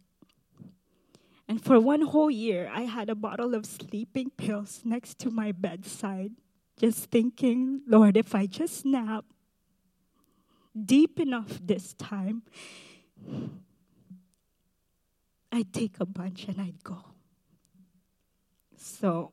And 1.48 1.62
for 1.64 1.80
one 1.80 2.02
whole 2.02 2.30
year, 2.30 2.70
I 2.72 2.82
had 2.82 3.08
a 3.08 3.14
bottle 3.14 3.54
of 3.54 3.64
sleeping 3.64 4.30
pills 4.36 4.82
next 4.84 5.18
to 5.20 5.30
my 5.30 5.52
bedside, 5.52 6.32
just 6.78 7.10
thinking, 7.10 7.80
Lord, 7.86 8.16
if 8.16 8.34
I 8.34 8.46
just 8.46 8.84
nap 8.84 9.24
deep 10.84 11.18
enough 11.18 11.58
this 11.64 11.94
time, 11.94 12.42
I'd 15.50 15.72
take 15.72 15.96
a 15.98 16.06
bunch 16.06 16.46
and 16.48 16.60
I'd 16.60 16.84
go. 16.84 17.02
So, 18.76 19.32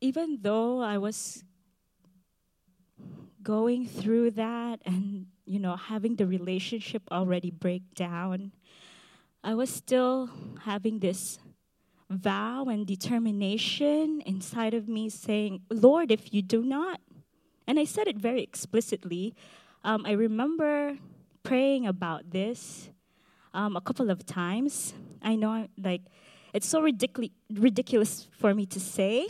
even 0.00 0.38
though 0.40 0.80
I 0.80 0.98
was 0.98 1.44
going 3.42 3.86
through 3.86 4.30
that 4.30 4.80
and 4.84 5.26
you 5.44 5.58
know 5.58 5.76
having 5.76 6.16
the 6.16 6.26
relationship 6.26 7.02
already 7.10 7.50
break 7.50 7.82
down 7.94 8.52
i 9.42 9.54
was 9.54 9.70
still 9.70 10.30
having 10.64 11.00
this 11.00 11.38
vow 12.10 12.64
and 12.64 12.86
determination 12.86 14.22
inside 14.26 14.74
of 14.74 14.88
me 14.88 15.08
saying 15.08 15.60
lord 15.70 16.10
if 16.10 16.32
you 16.32 16.42
do 16.42 16.62
not 16.62 17.00
and 17.66 17.78
i 17.78 17.84
said 17.84 18.06
it 18.06 18.16
very 18.16 18.42
explicitly. 18.42 19.34
Um, 19.84 20.04
i 20.06 20.12
remember 20.12 20.98
praying 21.42 21.86
about 21.86 22.30
this 22.30 22.90
um, 23.54 23.76
a 23.76 23.80
couple 23.80 24.10
of 24.10 24.24
times. 24.24 24.94
I 25.22 25.36
know 25.36 25.68
like 25.76 26.02
it's 26.52 26.68
so 26.68 26.80
ridiculous 26.80 27.30
ridiculous 27.50 28.28
for 28.32 28.54
me 28.54 28.66
to 28.66 28.80
say 28.80 29.28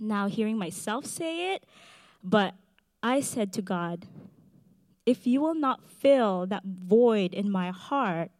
now 0.00 0.28
hearing 0.28 0.58
myself 0.58 1.06
say 1.06 1.54
it 1.54 1.64
but 2.22 2.54
I 3.02 3.20
said 3.20 3.52
to 3.54 3.62
God, 3.62 4.06
if 5.06 5.26
you 5.26 5.40
will 5.40 5.54
not 5.54 5.88
fill 5.88 6.46
that 6.46 6.64
void 6.64 7.32
in 7.32 7.50
my 7.50 7.70
heart, 7.70 8.30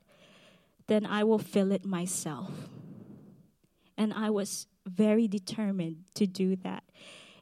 then 0.86 1.06
I 1.06 1.24
will 1.24 1.38
fill 1.38 1.72
it 1.72 1.84
myself. 1.84 2.50
And 3.96 4.12
I 4.12 4.30
was 4.30 4.66
very 4.86 5.28
determined 5.28 6.04
to 6.14 6.26
do 6.26 6.56
that. 6.56 6.84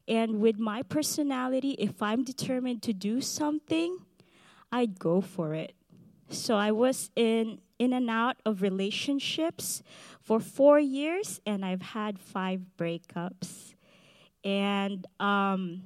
And 0.08 0.40
with 0.40 0.58
my 0.58 0.82
personality, 0.82 1.70
if 1.78 2.02
I'm 2.02 2.22
determined 2.22 2.82
to 2.82 2.92
do 2.92 3.20
something, 3.20 3.98
I'd 4.70 4.98
go 4.98 5.20
for 5.20 5.54
it. 5.54 5.74
So 6.28 6.56
I 6.56 6.72
was 6.72 7.10
in 7.16 7.60
in 7.78 7.92
and 7.92 8.08
out 8.08 8.36
of 8.46 8.62
relationships 8.62 9.82
for 10.20 10.40
4 10.40 10.80
years 10.80 11.40
and 11.44 11.62
I've 11.62 11.82
had 11.82 12.18
5 12.18 12.60
breakups. 12.78 13.74
And 14.42 15.06
um 15.20 15.82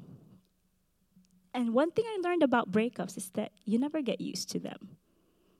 and 1.52 1.74
one 1.74 1.90
thing 1.90 2.04
I 2.06 2.20
learned 2.22 2.42
about 2.42 2.70
breakups 2.70 3.16
is 3.16 3.30
that 3.30 3.52
you 3.64 3.78
never 3.78 4.02
get 4.02 4.20
used 4.20 4.50
to 4.50 4.58
them. 4.58 4.96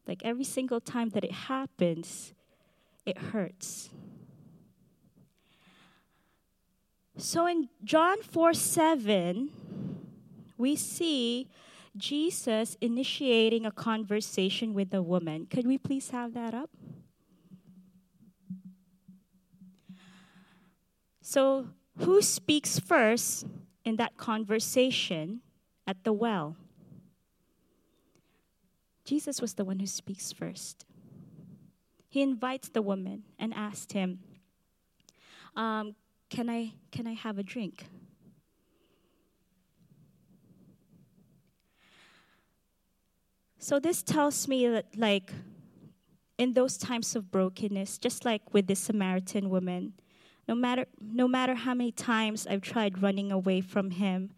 Like 0.07 0.23
every 0.25 0.45
single 0.45 0.81
time 0.81 1.11
that 1.11 1.25
it 1.25 1.33
happens, 1.33 2.33
it 3.05 3.19
hurts. 3.19 3.91
So 7.17 7.47
in 7.47 7.69
John 7.85 8.23
4 8.23 8.55
7, 8.55 9.51
we 10.57 10.77
see 10.77 11.49
Jesus 11.97 12.77
initiating 12.81 13.67
a 13.67 13.73
conversation 13.73 14.75
with 14.75 14.95
a 14.95 15.03
woman. 15.03 15.47
Could 15.47 15.67
we 15.67 15.77
please 15.77 16.11
have 16.11 16.35
that 16.35 16.55
up? 16.55 16.71
So, 21.21 21.69
who 21.99 22.23
speaks 22.23 22.79
first 22.79 23.47
in 23.85 23.97
that 23.97 24.17
conversation? 24.17 25.43
At 25.91 26.05
the 26.05 26.13
well. 26.13 26.57
Jesus 29.05 29.41
was 29.41 29.55
the 29.55 29.65
one 29.65 29.81
who 29.81 29.89
speaks 29.89 30.31
first. 30.31 30.87
He 32.09 32.23
invites 32.23 32.69
the 32.69 32.81
woman 32.81 33.25
and 33.41 33.53
asks 33.53 33.93
him, 33.93 34.21
um, 35.57 35.97
"Can 36.29 36.49
I 36.49 36.75
can 36.93 37.09
I 37.09 37.15
have 37.15 37.39
a 37.39 37.43
drink?" 37.43 37.87
So 43.59 43.81
this 43.81 44.03
tells 44.03 44.47
me 44.47 44.69
that, 44.69 44.97
like, 44.97 45.33
in 46.39 46.53
those 46.53 46.79
times 46.79 47.17
of 47.17 47.33
brokenness, 47.33 47.99
just 47.99 48.25
like 48.25 48.55
with 48.55 48.69
the 48.69 48.77
Samaritan 48.77 49.51
woman, 49.51 49.95
no 50.47 50.55
matter 50.55 50.87
no 51.01 51.27
matter 51.27 51.57
how 51.57 51.75
many 51.75 51.91
times 51.91 52.47
I've 52.47 52.63
tried 52.63 53.03
running 53.03 53.33
away 53.33 53.61
from 53.61 53.91
him 53.91 54.31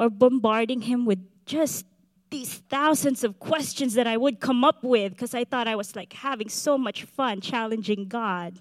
or 0.00 0.08
bombarding 0.08 0.80
him 0.80 1.04
with 1.04 1.18
just 1.44 1.84
these 2.30 2.54
thousands 2.70 3.22
of 3.22 3.38
questions 3.38 3.92
that 3.92 4.06
I 4.06 4.16
would 4.16 4.40
come 4.40 4.64
up 4.64 4.82
with 4.82 5.12
because 5.12 5.34
I 5.34 5.44
thought 5.44 5.68
I 5.68 5.76
was 5.76 5.94
like 5.94 6.14
having 6.14 6.48
so 6.48 6.78
much 6.78 7.04
fun 7.04 7.42
challenging 7.42 8.08
God. 8.08 8.60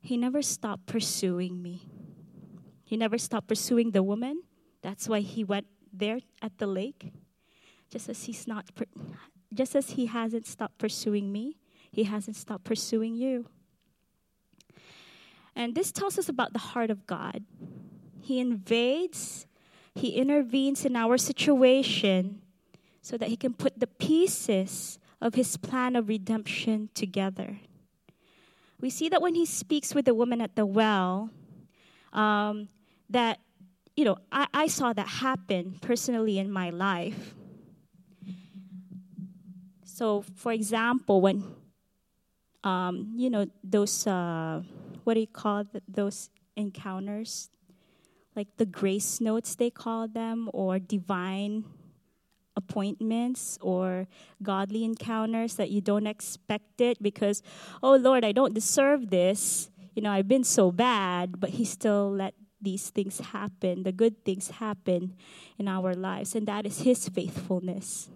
He 0.00 0.16
never 0.16 0.40
stopped 0.40 0.86
pursuing 0.86 1.60
me. 1.60 1.82
He 2.84 2.96
never 2.96 3.18
stopped 3.18 3.48
pursuing 3.48 3.90
the 3.90 4.02
woman. 4.02 4.44
That's 4.80 5.10
why 5.10 5.20
he 5.20 5.44
went 5.44 5.66
there 5.92 6.20
at 6.40 6.56
the 6.56 6.66
lake. 6.66 7.12
Just 7.90 8.08
as 8.08 8.24
he's 8.24 8.46
not 8.46 8.64
just 9.52 9.76
as 9.76 9.90
he 9.90 10.06
hasn't 10.06 10.46
stopped 10.46 10.78
pursuing 10.78 11.30
me, 11.30 11.58
he 11.92 12.04
hasn't 12.04 12.36
stopped 12.36 12.64
pursuing 12.64 13.14
you. 13.14 13.50
And 15.54 15.74
this 15.74 15.92
tells 15.92 16.18
us 16.18 16.30
about 16.30 16.54
the 16.54 16.60
heart 16.60 16.88
of 16.88 17.06
God. 17.06 17.44
He 18.22 18.38
invades 18.40 19.46
he 19.94 20.10
intervenes 20.10 20.84
in 20.84 20.96
our 20.96 21.18
situation 21.18 22.42
so 23.02 23.16
that 23.16 23.28
He 23.28 23.36
can 23.36 23.54
put 23.54 23.78
the 23.78 23.86
pieces 23.86 24.98
of 25.20 25.34
His 25.34 25.56
plan 25.56 25.96
of 25.96 26.08
redemption 26.08 26.90
together. 26.94 27.58
We 28.80 28.90
see 28.90 29.08
that 29.08 29.20
when 29.20 29.34
He 29.34 29.46
speaks 29.46 29.94
with 29.94 30.04
the 30.04 30.14
woman 30.14 30.40
at 30.40 30.56
the 30.56 30.66
well, 30.66 31.30
um, 32.12 32.68
that, 33.08 33.40
you 33.96 34.04
know, 34.04 34.16
I, 34.30 34.46
I 34.54 34.66
saw 34.68 34.92
that 34.92 35.08
happen 35.08 35.78
personally 35.80 36.38
in 36.38 36.50
my 36.50 36.70
life. 36.70 37.34
So, 39.84 40.22
for 40.34 40.52
example, 40.52 41.20
when, 41.20 41.44
um, 42.64 43.12
you 43.16 43.28
know, 43.28 43.46
those, 43.62 44.06
uh, 44.06 44.62
what 45.04 45.14
do 45.14 45.20
you 45.20 45.26
call 45.26 45.64
those 45.86 46.30
encounters? 46.56 47.50
Like 48.36 48.48
the 48.56 48.66
grace 48.66 49.20
notes 49.20 49.54
they 49.54 49.70
call 49.70 50.08
them 50.08 50.48
or 50.52 50.78
divine 50.78 51.64
appointments 52.56 53.58
or 53.60 54.06
godly 54.42 54.84
encounters 54.84 55.54
that 55.54 55.70
you 55.70 55.80
don't 55.80 56.06
expect 56.06 56.80
it 56.80 57.02
because 57.02 57.42
oh 57.82 57.96
lord 57.96 58.24
i 58.24 58.32
don't 58.32 58.54
deserve 58.54 59.10
this 59.10 59.70
you 59.94 60.02
know, 60.02 60.10
I've 60.10 60.28
been 60.28 60.44
so 60.44 60.70
bad, 60.70 61.40
but 61.40 61.50
He 61.50 61.64
still 61.64 62.10
let 62.10 62.34
these 62.60 62.90
things 62.90 63.20
happen, 63.20 63.82
the 63.82 63.92
good 63.92 64.24
things 64.24 64.50
happen 64.50 65.14
in 65.58 65.66
our 65.66 65.94
lives. 65.94 66.34
And 66.34 66.46
that 66.46 66.66
is 66.66 66.82
His 66.82 67.08
faithfulness 67.08 68.08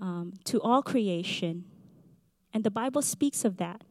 um, 0.00 0.34
to 0.44 0.60
all 0.60 0.82
creation. 0.82 1.64
And 2.52 2.64
the 2.64 2.70
Bible 2.70 3.02
speaks 3.02 3.44
of 3.44 3.58
that. 3.58 3.82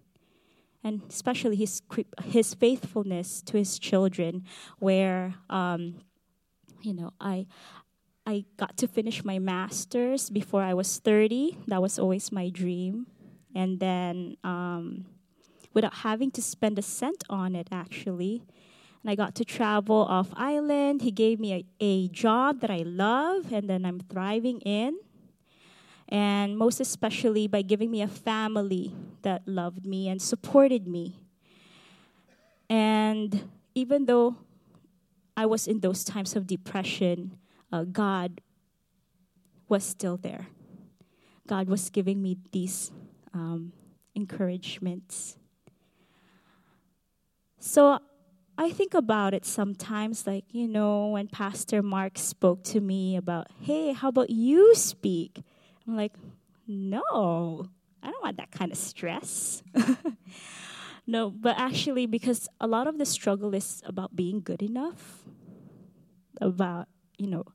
And 0.83 1.01
especially 1.09 1.55
his, 1.55 1.81
his 2.23 2.53
faithfulness 2.53 3.41
to 3.43 3.57
his 3.57 3.79
children, 3.79 4.45
where, 4.79 5.35
um, 5.49 6.01
you 6.81 6.93
know, 6.93 7.11
I, 7.19 7.47
I 8.25 8.45
got 8.57 8.77
to 8.77 8.87
finish 8.87 9.25
my 9.25 9.39
master's 9.39 10.29
before 10.29 10.61
I 10.61 10.73
was 10.73 10.99
30. 10.99 11.57
That 11.67 11.81
was 11.81 11.99
always 11.99 12.31
my 12.31 12.49
dream. 12.49 13.07
And 13.55 13.79
then, 13.79 14.37
um, 14.43 15.05
without 15.73 15.95
having 15.95 16.31
to 16.31 16.41
spend 16.41 16.79
a 16.79 16.81
cent 16.81 17.23
on 17.29 17.55
it, 17.55 17.67
actually, 17.71 18.43
and 19.07 19.11
I 19.11 19.15
got 19.15 19.35
to 19.35 19.45
travel 19.45 19.95
off 19.95 20.29
island. 20.35 21.01
He 21.01 21.11
gave 21.11 21.39
me 21.39 21.53
a, 21.53 21.65
a 21.79 22.07
job 22.09 22.59
that 22.61 22.71
I 22.71 22.83
love 22.85 23.53
and 23.53 23.69
then 23.69 23.85
I'm 23.85 23.99
thriving 23.99 24.59
in. 24.61 24.97
And 26.09 26.57
most 26.57 26.79
especially 26.79 27.47
by 27.47 27.61
giving 27.61 27.91
me 27.91 28.01
a 28.01 28.07
family 28.07 28.95
that 29.23 29.47
loved 29.47 29.85
me 29.85 30.07
and 30.07 30.21
supported 30.21 30.87
me. 30.87 31.19
And 32.69 33.49
even 33.75 34.05
though 34.05 34.37
I 35.35 35.45
was 35.45 35.67
in 35.67 35.81
those 35.81 36.03
times 36.03 36.35
of 36.35 36.47
depression, 36.47 37.37
uh, 37.71 37.83
God 37.83 38.41
was 39.67 39.83
still 39.83 40.17
there. 40.17 40.47
God 41.45 41.69
was 41.69 41.89
giving 41.89 42.21
me 42.21 42.37
these 42.51 42.91
um, 43.33 43.73
encouragements. 44.15 45.37
So 47.59 47.99
I 48.57 48.71
think 48.71 48.93
about 48.93 49.33
it 49.33 49.45
sometimes, 49.45 50.25
like, 50.25 50.45
you 50.51 50.67
know, 50.67 51.09
when 51.09 51.27
Pastor 51.27 51.83
Mark 51.83 52.17
spoke 52.17 52.63
to 52.65 52.81
me 52.81 53.15
about, 53.15 53.47
hey, 53.61 53.93
how 53.93 54.09
about 54.09 54.29
you 54.29 54.73
speak? 54.73 55.43
I'm 55.87 55.95
like, 55.95 56.13
no, 56.67 57.65
I 58.03 58.11
don't 58.11 58.23
want 58.23 58.37
that 58.37 58.51
kind 58.51 58.71
of 58.71 58.77
stress. 58.77 59.63
no, 61.07 61.29
but 61.29 61.57
actually, 61.57 62.05
because 62.05 62.49
a 62.59 62.67
lot 62.67 62.87
of 62.87 62.97
the 62.97 63.05
struggle 63.05 63.53
is 63.53 63.81
about 63.85 64.15
being 64.15 64.41
good 64.41 64.61
enough, 64.61 65.23
about, 66.41 66.87
you 67.17 67.27
know, 67.27 67.45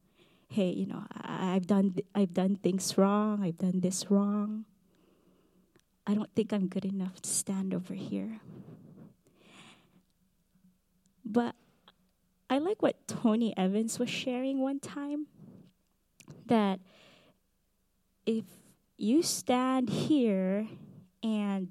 hey, 0.49 0.71
you 0.71 0.87
know, 0.87 1.05
I've 1.23 1.67
done, 1.67 1.93
th- 1.93 2.07
I've 2.15 2.33
done 2.33 2.57
things 2.57 2.97
wrong, 2.97 3.43
I've 3.43 3.59
done 3.59 3.81
this 3.81 4.11
wrong. 4.11 4.65
I 6.07 6.15
don't 6.15 6.35
think 6.35 6.53
I'm 6.53 6.69
good 6.69 6.85
enough 6.85 7.21
to 7.23 7.31
stand 7.31 7.73
over 7.75 7.95
here. 7.95 8.41
But 11.25 11.55
I 12.51 12.59
like 12.59 12.83
what 12.83 13.07
Tony 13.07 13.57
Evans 13.57 13.99
was 13.99 14.11
sharing 14.11 14.61
one 14.61 14.81
time 14.81 15.27
that 16.47 16.81
if 18.27 18.45
you 18.97 19.23
stand 19.23 19.91
here 19.91 20.69
and 21.23 21.69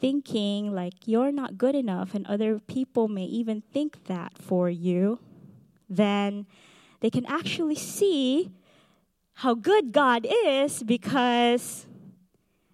thinking 0.00 0.74
like 0.74 0.94
you're 1.06 1.32
not 1.32 1.56
good 1.56 1.74
enough 1.74 2.14
and 2.14 2.26
other 2.26 2.58
people 2.58 3.08
may 3.08 3.24
even 3.24 3.62
think 3.72 4.04
that 4.04 4.36
for 4.38 4.68
you, 4.68 5.18
then 5.88 6.46
they 7.00 7.10
can 7.10 7.26
actually 7.26 7.74
see 7.74 8.50
how 9.34 9.54
good 9.54 9.92
God 9.92 10.26
is 10.46 10.82
because, 10.82 11.86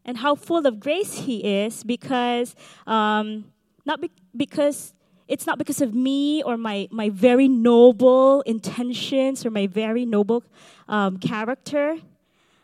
and 0.05 0.19
how 0.19 0.35
full 0.35 0.67
of 0.67 0.79
grace 0.79 1.21
He 1.21 1.39
is 1.39 1.83
because, 1.85 2.55
um, 2.87 3.47
not 3.87 4.01
be- 4.01 4.11
because 4.37 4.95
it's 5.27 5.47
not 5.47 5.59
because 5.59 5.81
of 5.81 5.95
me 5.95 6.43
or 6.43 6.57
my, 6.57 6.89
my 6.91 7.09
very 7.11 7.49
noble 7.49 8.43
intentions 8.43 9.47
or 9.47 9.51
my 9.51 9.67
very 9.67 10.05
noble 10.05 10.45
um, 10.89 11.17
character, 11.19 11.99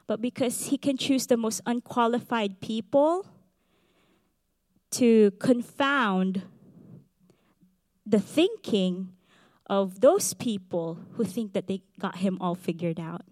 but 0.07 0.21
because 0.21 0.67
He 0.67 0.79
can 0.79 0.97
choose 0.97 1.27
the 1.27 1.37
most 1.37 1.61
unqualified 1.67 2.61
people 2.61 3.27
to 4.93 5.33
confound 5.33 6.43
the 8.05 8.21
thinking 8.21 9.13
of 9.69 10.01
those 10.01 10.33
people 10.35 10.99
who 11.15 11.25
think 11.25 11.53
that 11.53 11.67
they 11.67 11.83
got 11.99 12.17
Him 12.19 12.39
all 12.41 12.55
figured 12.55 13.01
out. 13.01 13.23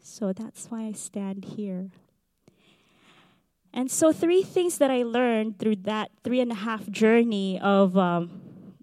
So 0.00 0.32
that's 0.32 0.66
why 0.66 0.84
I 0.86 0.92
stand 0.92 1.44
here. 1.56 1.90
And 3.74 3.90
so, 3.90 4.12
three 4.12 4.42
things 4.42 4.78
that 4.78 4.90
I 4.90 5.02
learned 5.02 5.58
through 5.58 5.76
that 5.84 6.10
three 6.22 6.40
and 6.40 6.52
a 6.52 6.56
half 6.56 6.90
journey 6.90 7.58
of 7.60 7.96
um, 7.96 8.42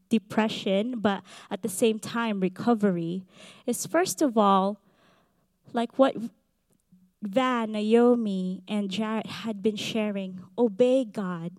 depression, 0.09 0.99
but 0.99 1.21
at 1.51 1.61
the 1.61 1.69
same 1.69 1.99
time, 1.99 2.39
recovery 2.39 3.23
is 3.67 3.85
first 3.85 4.21
of 4.21 4.37
all, 4.37 4.81
like 5.73 5.99
what 5.99 6.15
Van, 7.21 7.73
Naomi, 7.73 8.63
and 8.67 8.89
Jared 8.89 9.25
had 9.25 9.61
been 9.61 9.75
sharing 9.75 10.41
obey 10.57 11.03
God. 11.03 11.51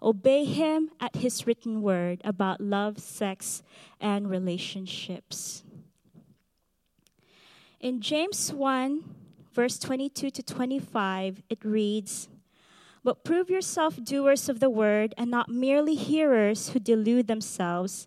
Obey 0.00 0.44
Him 0.44 0.90
at 1.00 1.16
His 1.16 1.46
written 1.46 1.82
word 1.82 2.20
about 2.24 2.60
love, 2.60 2.98
sex, 2.98 3.62
and 4.00 4.30
relationships. 4.30 5.64
In 7.80 8.00
James 8.00 8.52
1, 8.52 9.04
verse 9.52 9.78
22 9.78 10.30
to 10.30 10.42
25, 10.42 11.42
it 11.50 11.64
reads, 11.64 12.28
But 13.02 13.24
prove 13.24 13.50
yourself 13.50 14.02
doers 14.02 14.48
of 14.48 14.60
the 14.60 14.70
word 14.70 15.12
and 15.18 15.30
not 15.30 15.48
merely 15.48 15.94
hearers 15.94 16.70
who 16.70 16.78
delude 16.78 17.26
themselves. 17.26 18.06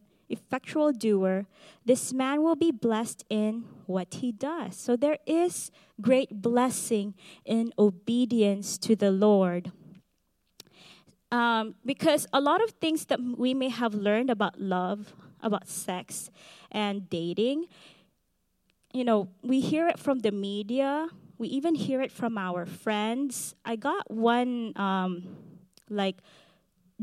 effectual 0.31 0.91
doer, 0.91 1.45
this 1.85 2.13
man 2.13 2.41
will 2.41 2.55
be 2.55 2.71
blessed 2.71 3.23
in 3.29 3.65
what 3.85 4.15
he 4.15 4.31
does. 4.31 4.77
So 4.77 4.95
there 4.95 5.17
is 5.25 5.71
great 5.99 6.41
blessing 6.41 7.13
in 7.45 7.73
obedience 7.77 8.77
to 8.79 8.95
the 8.95 9.11
Lord. 9.11 9.71
Um, 11.31 11.75
because 11.85 12.27
a 12.33 12.41
lot 12.41 12.61
of 12.61 12.71
things 12.71 13.05
that 13.05 13.19
we 13.21 13.53
may 13.53 13.69
have 13.69 13.93
learned 13.93 14.29
about 14.29 14.59
love, 14.59 15.13
about 15.41 15.67
sex, 15.67 16.29
and 16.71 17.09
dating, 17.09 17.67
you 18.93 19.03
know, 19.05 19.29
we 19.41 19.61
hear 19.61 19.87
it 19.87 19.97
from 19.97 20.19
the 20.19 20.31
media, 20.31 21.07
we 21.37 21.47
even 21.47 21.73
hear 21.73 22.01
it 22.01 22.11
from 22.11 22.37
our 22.37 22.65
friends. 22.65 23.55
I 23.63 23.75
got 23.75 24.11
one, 24.11 24.73
um, 24.75 25.37
like, 25.89 26.17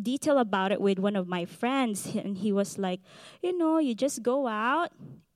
detail 0.03 0.39
about 0.39 0.73
it 0.73 0.81
with 0.81 0.99
one 0.99 1.17
of 1.17 1.27
my 1.27 1.45
friends, 1.45 2.07
and 2.15 2.39
he 2.39 2.53
was 2.53 2.79
like, 2.79 3.01
you 3.43 3.57
know, 3.57 3.79
you 3.79 3.95
just 3.95 4.23
go 4.23 4.47
out 4.47 4.91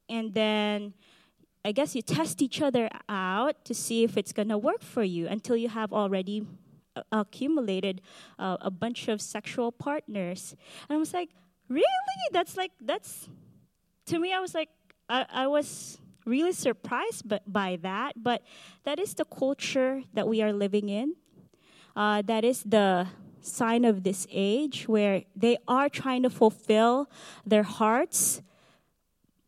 and 0.08 0.34
then 0.34 0.94
I 1.64 1.72
guess 1.72 1.94
you 1.94 2.02
test 2.02 2.42
each 2.42 2.60
other 2.60 2.90
out 3.08 3.64
to 3.64 3.74
see 3.74 4.02
if 4.02 4.16
it's 4.16 4.32
gonna 4.32 4.58
work 4.58 4.82
for 4.82 5.02
you 5.02 5.28
until 5.28 5.56
you 5.56 5.68
have 5.68 5.92
already 5.92 6.44
uh, 6.96 7.02
accumulated 7.12 8.02
uh, 8.38 8.56
a 8.60 8.70
bunch 8.70 9.08
of 9.08 9.20
sexual 9.20 9.70
partners. 9.70 10.56
And 10.88 10.96
I 10.96 10.98
was 10.98 11.14
like, 11.14 11.30
really? 11.68 12.24
That's 12.32 12.56
like 12.56 12.72
that's 12.80 13.28
to 14.06 14.18
me. 14.18 14.32
I 14.32 14.40
was 14.40 14.54
like, 14.54 14.70
I, 15.08 15.24
I 15.30 15.46
was 15.46 15.98
really 16.26 16.52
surprised 16.52 17.28
by, 17.28 17.40
by 17.46 17.78
that. 17.82 18.14
But 18.20 18.42
that 18.84 18.98
is 18.98 19.14
the 19.14 19.24
culture 19.24 20.02
that 20.14 20.26
we 20.26 20.42
are 20.42 20.52
living 20.52 20.88
in. 20.88 21.14
Uh, 21.94 22.22
that 22.22 22.44
is 22.44 22.62
the 22.64 23.06
sign 23.42 23.84
of 23.84 24.02
this 24.04 24.26
age 24.30 24.88
where 24.88 25.24
they 25.36 25.58
are 25.68 25.88
trying 25.88 26.22
to 26.22 26.30
fulfill 26.30 27.10
their 27.44 27.62
hearts, 27.62 28.42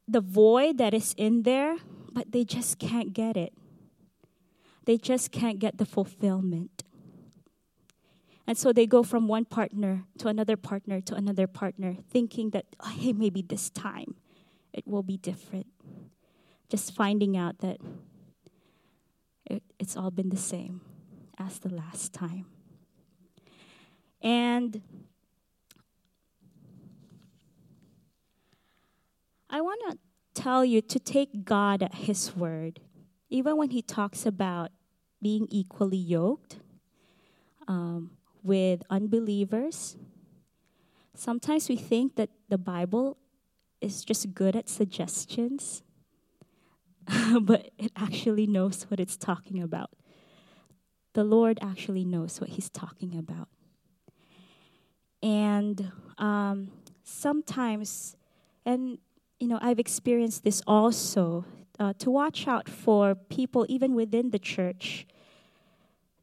the 0.06 0.20
void 0.20 0.78
that 0.78 0.92
is 0.92 1.14
in 1.16 1.42
there, 1.42 1.76
but 2.12 2.32
they 2.32 2.44
just 2.44 2.78
can't 2.78 3.12
get 3.12 3.36
it. 3.36 3.52
They 4.84 4.98
just 4.98 5.32
can't 5.32 5.58
get 5.58 5.78
the 5.78 5.86
fulfillment. 5.86 6.82
And 8.46 8.58
so 8.58 8.72
they 8.72 8.86
go 8.86 9.02
from 9.02 9.26
one 9.26 9.46
partner 9.46 10.04
to 10.18 10.28
another 10.28 10.56
partner 10.56 11.00
to 11.00 11.14
another 11.14 11.46
partner, 11.46 11.96
thinking 12.10 12.50
that, 12.50 12.66
oh, 12.80 12.90
hey, 12.90 13.12
maybe 13.12 13.40
this 13.40 13.70
time 13.70 14.16
it 14.72 14.86
will 14.86 15.02
be 15.02 15.16
different. 15.16 15.66
Just 16.68 16.94
finding 16.94 17.36
out 17.36 17.58
that 17.58 17.78
it, 19.46 19.62
it's 19.78 19.96
all 19.96 20.10
been 20.10 20.28
the 20.28 20.36
same 20.36 20.82
as 21.38 21.58
the 21.60 21.72
last 21.74 22.12
time. 22.12 22.46
And 24.24 24.80
I 29.50 29.60
want 29.60 29.80
to 29.90 29.98
tell 30.34 30.64
you 30.64 30.80
to 30.80 30.98
take 30.98 31.44
God 31.44 31.82
at 31.82 31.94
His 31.94 32.34
word. 32.34 32.80
Even 33.28 33.58
when 33.58 33.70
He 33.70 33.82
talks 33.82 34.24
about 34.24 34.72
being 35.20 35.46
equally 35.50 35.98
yoked 35.98 36.56
um, 37.68 38.12
with 38.42 38.82
unbelievers, 38.88 39.96
sometimes 41.14 41.68
we 41.68 41.76
think 41.76 42.16
that 42.16 42.30
the 42.48 42.58
Bible 42.58 43.18
is 43.82 44.04
just 44.04 44.32
good 44.32 44.56
at 44.56 44.70
suggestions, 44.70 45.82
but 47.42 47.70
it 47.78 47.92
actually 47.94 48.46
knows 48.46 48.84
what 48.88 48.98
it's 48.98 49.18
talking 49.18 49.62
about. 49.62 49.90
The 51.12 51.24
Lord 51.24 51.58
actually 51.60 52.06
knows 52.06 52.40
what 52.40 52.50
He's 52.50 52.70
talking 52.70 53.14
about. 53.14 53.48
And 55.24 55.90
um, 56.18 56.70
sometimes, 57.02 58.14
and 58.66 58.98
you 59.40 59.48
know, 59.48 59.58
I've 59.62 59.78
experienced 59.78 60.44
this 60.44 60.62
also, 60.66 61.46
uh, 61.80 61.94
to 61.98 62.10
watch 62.10 62.46
out 62.46 62.68
for 62.68 63.14
people, 63.14 63.64
even 63.70 63.94
within 63.94 64.30
the 64.30 64.38
church, 64.38 65.06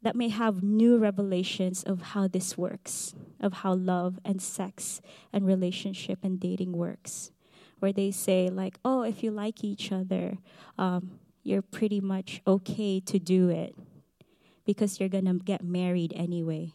that 0.04 0.16
may 0.16 0.30
have 0.30 0.62
new 0.62 0.98
revelations 0.98 1.84
of 1.84 2.02
how 2.14 2.28
this 2.28 2.58
works, 2.58 3.16
of 3.40 3.54
how 3.54 3.74
love 3.74 4.20
and 4.24 4.40
sex 4.40 5.02
and 5.34 5.48
relationship 5.48 6.20
and 6.24 6.40
dating 6.40 6.72
works. 6.72 7.32
Where 7.80 7.92
they 7.92 8.12
say, 8.12 8.50
like, 8.50 8.78
oh, 8.86 9.02
if 9.02 9.24
you 9.24 9.32
like 9.32 9.64
each 9.64 9.92
other, 9.92 10.38
um, 10.78 11.20
you're 11.42 11.64
pretty 11.64 12.00
much 12.00 12.42
okay 12.46 13.00
to 13.00 13.18
do 13.18 13.50
it 13.50 13.76
because 14.64 15.00
you're 15.00 15.10
going 15.10 15.26
to 15.26 15.34
get 15.44 15.64
married 15.64 16.14
anyway. 16.16 16.72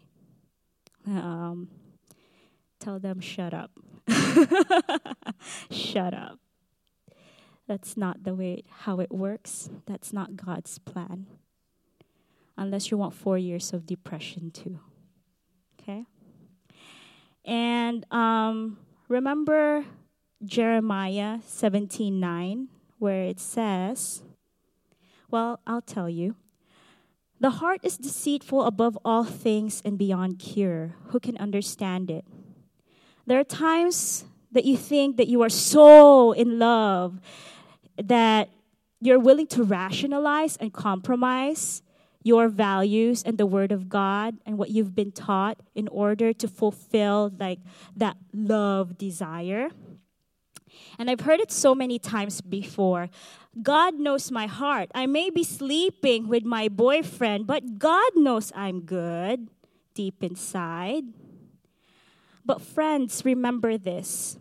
Um, 1.06 1.68
tell 2.78 2.98
them, 2.98 3.20
shut 3.20 3.54
up. 3.54 3.70
shut 5.70 6.14
up. 6.14 6.38
That's 7.66 7.96
not 7.96 8.22
the 8.22 8.34
way 8.34 8.64
how 8.70 9.00
it 9.00 9.10
works. 9.10 9.70
That's 9.86 10.12
not 10.12 10.36
God's 10.36 10.78
plan. 10.78 11.26
Unless 12.56 12.90
you 12.90 12.96
want 12.96 13.14
4 13.14 13.38
years 13.38 13.72
of 13.72 13.86
depression 13.86 14.50
too. 14.50 14.80
Okay? 15.80 16.04
And 17.44 18.04
um, 18.12 18.78
remember 19.08 19.84
Jeremiah 20.44 21.38
17:9 21.46 22.66
where 22.98 23.24
it 23.24 23.40
says, 23.40 24.22
well, 25.30 25.60
I'll 25.66 25.82
tell 25.82 26.08
you. 26.08 26.36
The 27.38 27.60
heart 27.60 27.80
is 27.82 27.98
deceitful 27.98 28.62
above 28.62 28.96
all 29.04 29.24
things 29.24 29.82
and 29.84 29.98
beyond 29.98 30.38
cure. 30.38 30.96
Who 31.08 31.20
can 31.20 31.36
understand 31.36 32.10
it? 32.10 32.24
There 33.26 33.40
are 33.40 33.44
times 33.44 34.24
that 34.52 34.64
you 34.64 34.76
think 34.76 35.16
that 35.16 35.28
you 35.28 35.42
are 35.42 35.48
so 35.48 36.32
in 36.32 36.58
love 36.58 37.20
that 38.02 38.48
you're 39.00 39.18
willing 39.18 39.46
to 39.48 39.62
rationalize 39.62 40.56
and 40.56 40.72
compromise 40.72 41.82
your 42.22 42.48
values 42.48 43.22
and 43.22 43.38
the 43.38 43.46
word 43.46 43.70
of 43.70 43.88
God 43.88 44.36
and 44.44 44.58
what 44.58 44.70
you've 44.70 44.94
been 44.94 45.12
taught 45.12 45.58
in 45.74 45.88
order 45.88 46.32
to 46.32 46.48
fulfill 46.48 47.32
like 47.38 47.60
that 47.94 48.16
love 48.32 48.98
desire. 48.98 49.70
And 50.98 51.10
I've 51.10 51.20
heard 51.20 51.40
it 51.40 51.52
so 51.52 51.74
many 51.74 51.98
times 51.98 52.40
before. 52.40 53.10
God 53.62 53.94
knows 53.94 54.30
my 54.30 54.46
heart. 54.46 54.90
I 54.94 55.06
may 55.06 55.30
be 55.30 55.44
sleeping 55.44 56.28
with 56.28 56.44
my 56.44 56.68
boyfriend, 56.68 57.46
but 57.46 57.78
God 57.78 58.10
knows 58.16 58.52
I'm 58.54 58.80
good 58.80 59.48
deep 59.94 60.22
inside. 60.22 61.04
But, 62.46 62.62
friends, 62.62 63.24
remember 63.24 63.76
this 63.76 64.38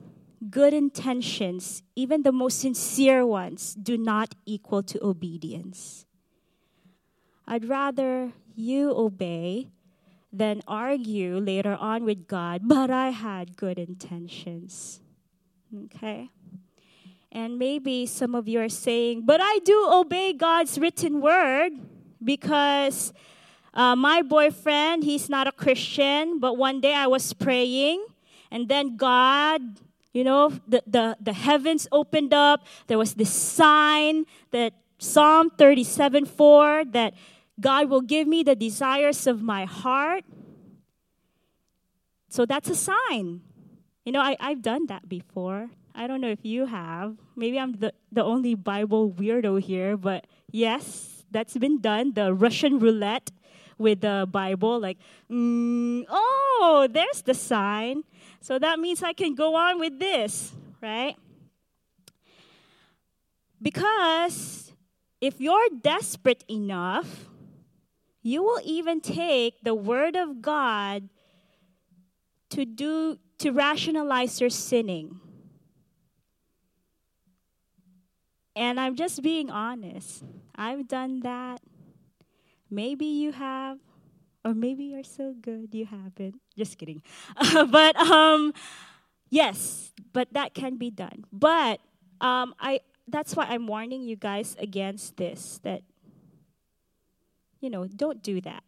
good 0.48 0.74
intentions, 0.74 1.82
even 1.96 2.22
the 2.22 2.32
most 2.32 2.60
sincere 2.60 3.26
ones, 3.26 3.74
do 3.74 3.98
not 3.98 4.36
equal 4.46 4.84
to 4.84 5.04
obedience. 5.04 6.06
I'd 7.48 7.66
rather 7.66 8.34
you 8.56 8.92
obey 8.96 9.70
than 10.32 10.62
argue 10.68 11.38
later 11.38 11.76
on 11.80 12.04
with 12.06 12.28
God, 12.28 12.62
but 12.66 12.92
I 12.92 13.10
had 13.10 13.58
good 13.58 13.80
intentions. 13.80 15.02
Okay? 15.86 16.30
And 17.32 17.58
maybe 17.58 18.06
some 18.06 18.36
of 18.36 18.48
you 18.48 18.60
are 18.60 18.70
saying, 18.70 19.26
but 19.26 19.42
I 19.42 19.60
do 19.66 19.88
obey 19.92 20.34
God's 20.34 20.78
written 20.78 21.22
word 21.22 21.74
because 22.24 23.14
uh, 23.76 23.96
my 23.96 24.22
boyfriend, 24.22 25.04
he's 25.04 25.30
not 25.30 25.48
a 25.48 25.52
Christian, 25.52 26.40
but 26.40 26.58
one 26.58 26.80
day 26.80 26.94
I 26.94 27.08
was 27.08 27.34
praying, 27.34 28.06
and 28.50 28.70
then 28.70 28.96
God, 28.96 29.62
you 30.14 30.24
know, 30.24 30.54
the, 30.68 30.82
the, 30.88 31.18
the 31.20 31.34
heavens 31.34 31.88
opened 31.92 32.34
up. 32.34 32.66
There 32.88 32.98
was 32.98 33.16
this 33.16 33.32
sign 33.32 34.26
that 34.52 34.74
Psalm 34.98 35.50
37 35.50 36.26
4 36.26 36.86
that 36.86 37.14
God 37.60 37.90
will 37.90 38.02
give 38.02 38.28
me 38.28 38.44
the 38.44 38.56
desires 38.56 39.28
of 39.28 39.42
my 39.42 39.66
heart. 39.66 40.24
So 42.30 42.46
that's 42.46 42.70
a 42.70 42.76
sign. 42.76 43.42
You 44.06 44.12
know, 44.12 44.22
I, 44.22 44.38
I've 44.40 44.62
done 44.62 44.88
that 44.88 45.10
before. 45.10 45.70
I 45.94 46.08
don't 46.08 46.22
know 46.22 46.30
if 46.30 46.44
you 46.44 46.66
have. 46.66 47.18
Maybe 47.36 47.60
I'm 47.60 47.74
the, 47.74 47.94
the 48.12 48.24
only 48.24 48.56
Bible 48.56 49.12
weirdo 49.12 49.62
here, 49.62 49.98
but 49.98 50.28
yes, 50.52 51.26
that's 51.32 51.58
been 51.58 51.80
done. 51.80 52.14
The 52.14 52.34
Russian 52.34 52.80
roulette 52.80 53.32
with 53.78 54.02
the 54.02 54.28
Bible, 54.30 54.80
like, 54.80 54.98
mm, 55.30 56.06
oh, 56.10 56.88
there's 56.90 57.22
the 57.22 57.34
sign. 57.34 58.04
So 58.42 58.60
that 58.60 58.80
means 58.80 59.04
I 59.04 59.14
can 59.14 59.36
go 59.36 59.56
on 59.56 59.80
with 59.80 60.00
this, 60.00 60.54
right? 60.82 61.16
Because 63.62 64.74
if 65.22 65.42
you're 65.42 65.70
desperate 65.82 66.44
enough, 66.50 67.26
you 68.22 68.44
will 68.44 68.62
even 68.64 69.02
take 69.02 69.62
the 69.64 69.76
word 69.76 70.16
of 70.16 70.42
God 70.42 71.10
to 72.50 72.66
do 72.66 73.20
to 73.38 73.52
rationalize 73.52 74.40
your 74.40 74.50
sinning. 74.50 75.20
And 78.56 78.80
I'm 78.80 78.96
just 78.96 79.22
being 79.22 79.50
honest. 79.50 80.24
I've 80.56 80.88
done 80.88 81.20
that. 81.22 81.62
Maybe 82.76 83.06
you 83.06 83.32
have, 83.32 83.80
or 84.44 84.54
maybe 84.54 84.84
you're 84.84 85.04
so 85.04 85.34
good 85.40 85.74
you 85.74 85.86
haven't. 85.86 86.42
Just 86.58 86.78
kidding. 86.78 87.02
but 87.70 87.96
um, 87.96 88.54
yes, 89.30 89.94
but 90.12 90.28
that 90.34 90.54
can 90.54 90.76
be 90.78 90.92
done. 90.92 91.24
But 91.32 91.80
um, 92.20 92.54
I 92.60 92.82
that's 93.08 93.36
why 93.36 93.46
I'm 93.46 93.66
warning 93.66 94.04
you 94.04 94.18
guys 94.18 94.58
against 94.60 95.16
this. 95.16 95.62
That 95.64 95.84
you 97.62 97.70
know, 97.70 97.88
don't 97.88 98.22
do 98.22 98.42
that 98.42 98.64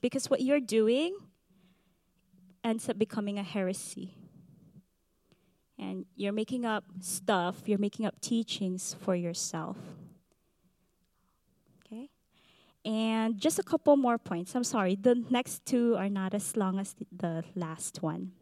because 0.00 0.28
what 0.28 0.40
you're 0.40 0.60
doing 0.60 1.16
ends 2.64 2.88
up 2.88 2.98
becoming 2.98 3.38
a 3.38 3.42
heresy. 3.42 4.14
And 5.78 6.06
you're 6.16 6.32
making 6.32 6.64
up 6.64 6.84
stuff, 7.00 7.62
you're 7.66 7.78
making 7.78 8.04
up 8.04 8.20
teachings 8.20 8.96
for 9.00 9.14
yourself. 9.14 9.76
And 12.84 13.38
just 13.38 13.58
a 13.58 13.62
couple 13.62 13.96
more 13.96 14.18
points. 14.18 14.54
I'm 14.54 14.64
sorry, 14.64 14.94
the 14.94 15.14
next 15.30 15.66
two 15.66 15.96
are 15.96 16.08
not 16.08 16.32
as 16.32 16.56
long 16.56 16.78
as 16.78 16.94
the 17.10 17.44
last 17.54 18.02
one. 18.02 18.32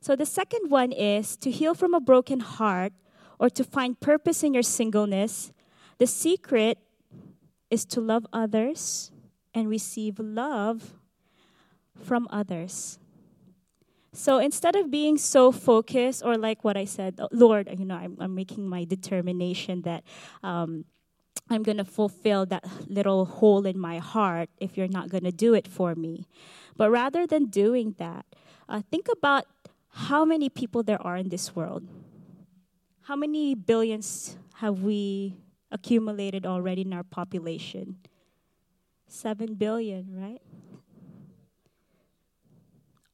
So 0.00 0.16
the 0.16 0.26
second 0.26 0.70
one 0.70 0.92
is 0.92 1.36
to 1.38 1.50
heal 1.50 1.74
from 1.74 1.94
a 1.94 2.00
broken 2.00 2.40
heart 2.40 2.92
or 3.38 3.50
to 3.50 3.64
find 3.64 3.98
purpose 3.98 4.42
in 4.42 4.54
your 4.54 4.62
singleness. 4.62 5.52
The 5.98 6.06
secret 6.06 6.78
is 7.70 7.84
to 7.86 8.00
love 8.00 8.26
others 8.32 9.10
and 9.52 9.68
receive 9.68 10.18
love 10.18 10.94
from 12.02 12.26
others. 12.30 12.98
So 14.12 14.38
instead 14.38 14.76
of 14.76 14.90
being 14.90 15.18
so 15.18 15.50
focused, 15.50 16.22
or 16.24 16.38
like 16.38 16.62
what 16.62 16.76
I 16.76 16.84
said, 16.84 17.16
oh, 17.18 17.28
Lord, 17.32 17.68
you 17.76 17.84
know, 17.84 17.96
I'm, 17.96 18.16
I'm 18.20 18.34
making 18.34 18.68
my 18.68 18.84
determination 18.84 19.82
that 19.82 20.04
um, 20.42 20.84
I'm 21.50 21.62
going 21.62 21.76
to 21.76 21.84
fulfill 21.84 22.46
that 22.46 22.64
little 22.88 23.26
hole 23.26 23.66
in 23.66 23.78
my 23.78 23.98
heart 23.98 24.48
if 24.58 24.76
you're 24.76 24.88
not 24.88 25.10
going 25.10 25.24
to 25.24 25.32
do 25.32 25.54
it 25.54 25.68
for 25.68 25.94
me. 25.94 26.26
But 26.76 26.90
rather 26.90 27.26
than 27.26 27.46
doing 27.46 27.94
that, 27.98 28.24
uh, 28.68 28.82
think 28.90 29.08
about 29.12 29.44
how 29.88 30.24
many 30.24 30.48
people 30.48 30.82
there 30.82 31.00
are 31.02 31.16
in 31.16 31.28
this 31.28 31.54
world. 31.54 31.86
How 33.02 33.16
many 33.16 33.54
billions 33.54 34.36
have 34.54 34.82
we 34.82 35.36
accumulated 35.70 36.46
already 36.46 36.82
in 36.82 36.92
our 36.92 37.04
population? 37.04 37.98
Seven 39.06 39.54
billion, 39.54 40.08
right? 40.10 40.40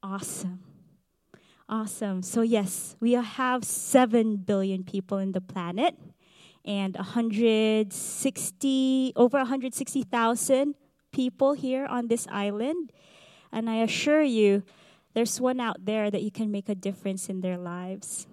Awesome. 0.01 0.63
Awesome. 1.69 2.21
So, 2.21 2.41
yes, 2.41 2.95
we 2.99 3.13
have 3.13 3.63
7 3.63 4.37
billion 4.37 4.83
people 4.83 5.19
in 5.19 5.31
the 5.31 5.39
planet 5.39 5.95
and 6.65 6.95
160, 6.95 9.13
over 9.15 9.37
160,000 9.37 10.75
people 11.11 11.53
here 11.53 11.85
on 11.85 12.07
this 12.07 12.27
island. 12.31 12.91
And 13.51 13.69
I 13.69 13.77
assure 13.77 14.21
you, 14.21 14.63
there's 15.13 15.41
one 15.41 15.59
out 15.59 15.85
there 15.85 16.09
that 16.09 16.21
you 16.21 16.31
can 16.31 16.51
make 16.51 16.69
a 16.69 16.75
difference 16.75 17.29
in 17.29 17.41
their 17.41 17.57
lives. 17.57 18.27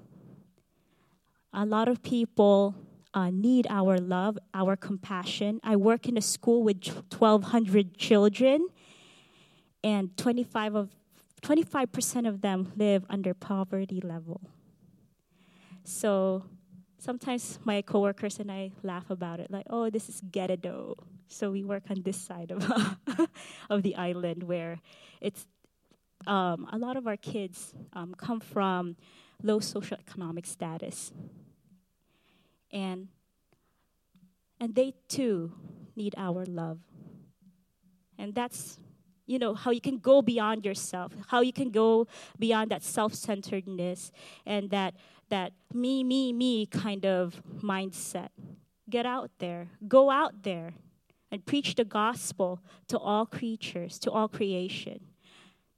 a 1.52 1.64
lot 1.64 1.88
of 1.88 2.02
people 2.02 2.74
uh, 3.14 3.30
need 3.30 3.66
our 3.70 3.98
love, 3.98 4.38
our 4.54 4.76
compassion. 4.76 5.60
I 5.64 5.76
work 5.76 6.06
in 6.06 6.16
a 6.16 6.20
school 6.20 6.62
with 6.62 6.86
1,200 6.86 7.96
children, 7.96 8.68
and 9.82 10.16
25 10.16 10.74
of 10.74 10.90
25% 11.42 12.28
of 12.28 12.42
them 12.42 12.72
live 12.76 13.04
under 13.08 13.32
poverty 13.32 14.00
level. 14.00 14.40
So 15.84 16.44
sometimes 16.98 17.58
my 17.64 17.80
coworkers 17.82 18.38
and 18.38 18.50
I 18.50 18.72
laugh 18.82 19.10
about 19.10 19.40
it, 19.40 19.50
like, 19.50 19.66
"Oh, 19.70 19.88
this 19.90 20.08
is 20.08 20.20
ghetto." 20.30 20.94
So 21.28 21.50
we 21.50 21.62
work 21.64 21.84
on 21.90 22.02
this 22.02 22.16
side 22.16 22.50
of 22.50 22.66
of 23.70 23.82
the 23.82 23.96
island 23.96 24.42
where 24.42 24.80
it's 25.20 25.46
um, 26.26 26.68
a 26.72 26.78
lot 26.78 26.96
of 26.96 27.06
our 27.06 27.16
kids 27.16 27.74
um, 27.92 28.14
come 28.14 28.40
from 28.40 28.96
low 29.42 29.60
socioeconomic 29.60 30.46
status, 30.46 31.12
and 32.70 33.08
and 34.60 34.74
they 34.74 34.94
too 35.08 35.52
need 35.96 36.14
our 36.16 36.44
love. 36.44 36.78
And 38.18 38.34
that's 38.34 38.78
you 39.26 39.38
know 39.38 39.54
how 39.54 39.70
you 39.70 39.80
can 39.80 39.98
go 39.98 40.22
beyond 40.22 40.64
yourself, 40.64 41.12
how 41.28 41.40
you 41.40 41.52
can 41.52 41.70
go 41.70 42.08
beyond 42.38 42.70
that 42.70 42.82
self-centeredness 42.82 44.10
and 44.46 44.70
that 44.70 44.94
that 45.28 45.52
me 45.72 46.04
me 46.04 46.32
me 46.32 46.66
kind 46.66 47.04
of 47.04 47.42
mindset. 47.62 48.28
Get 48.88 49.04
out 49.04 49.30
there, 49.38 49.68
go 49.86 50.10
out 50.10 50.42
there, 50.42 50.74
and 51.30 51.44
preach 51.44 51.74
the 51.74 51.84
gospel 51.84 52.60
to 52.88 52.98
all 52.98 53.26
creatures, 53.26 53.98
to 54.00 54.10
all 54.10 54.28
creation. 54.28 55.00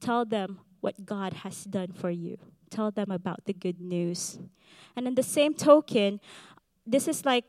Tell 0.00 0.24
them 0.24 0.60
what 0.80 1.04
God 1.04 1.32
has 1.44 1.64
done 1.64 1.92
for 1.92 2.10
you. 2.10 2.38
Tell 2.70 2.90
them 2.90 3.10
about 3.10 3.44
the 3.46 3.52
good 3.52 3.80
news. 3.80 4.38
And 4.94 5.06
in 5.06 5.14
the 5.14 5.22
same 5.22 5.54
token, 5.54 6.20
this 6.86 7.08
is 7.08 7.24
like 7.24 7.44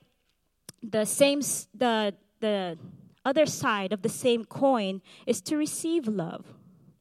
the 0.81 1.05
same 1.05 1.41
the 1.75 2.15
the 2.39 2.77
other 3.23 3.45
side 3.45 3.93
of 3.93 4.01
the 4.01 4.09
same 4.09 4.45
coin 4.45 5.01
is 5.25 5.41
to 5.41 5.55
receive 5.55 6.07
love. 6.07 6.45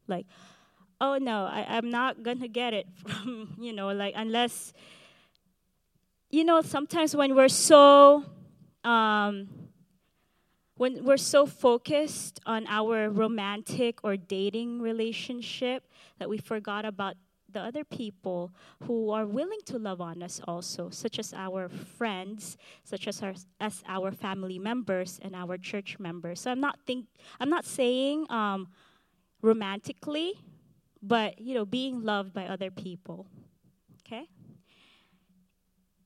Like, 0.06 0.26
oh 1.00 1.18
no, 1.18 1.44
I, 1.44 1.66
I'm 1.68 1.90
not 1.90 2.22
gonna 2.22 2.48
get 2.48 2.74
it 2.74 2.86
from, 3.06 3.56
you 3.58 3.72
know, 3.72 3.92
like 3.92 4.14
unless 4.16 4.72
you 6.30 6.44
know, 6.44 6.62
sometimes 6.62 7.16
when 7.16 7.34
we're 7.34 7.48
so 7.48 8.24
um, 8.84 9.48
when 10.76 11.04
we're 11.04 11.16
so 11.16 11.44
focused 11.44 12.40
on 12.46 12.66
our 12.68 13.10
romantic 13.10 13.98
or 14.02 14.16
dating 14.16 14.80
relationship 14.80 15.90
that 16.18 16.28
we 16.28 16.38
forgot 16.38 16.84
about 16.84 17.16
the 17.52 17.60
other 17.60 17.84
people 17.84 18.52
who 18.84 19.10
are 19.10 19.26
willing 19.26 19.58
to 19.66 19.76
love 19.76 20.00
on 20.00 20.22
us 20.22 20.40
also, 20.46 20.88
such 20.88 21.18
as 21.18 21.34
our 21.34 21.68
friends, 21.68 22.56
such 22.84 23.08
as 23.08 23.22
our 23.22 23.34
as 23.60 23.82
our 23.88 24.12
family 24.12 24.58
members 24.58 25.18
and 25.22 25.34
our 25.34 25.58
church 25.58 25.98
members. 25.98 26.40
So 26.40 26.50
I'm 26.50 26.60
not 26.60 26.78
think 26.86 27.06
I'm 27.40 27.50
not 27.50 27.64
saying 27.64 28.26
um, 28.30 28.68
romantically, 29.42 30.34
but 31.02 31.40
you 31.40 31.54
know, 31.54 31.64
being 31.64 32.02
loved 32.02 32.32
by 32.32 32.46
other 32.46 32.70
people. 32.70 33.26
Okay. 34.06 34.28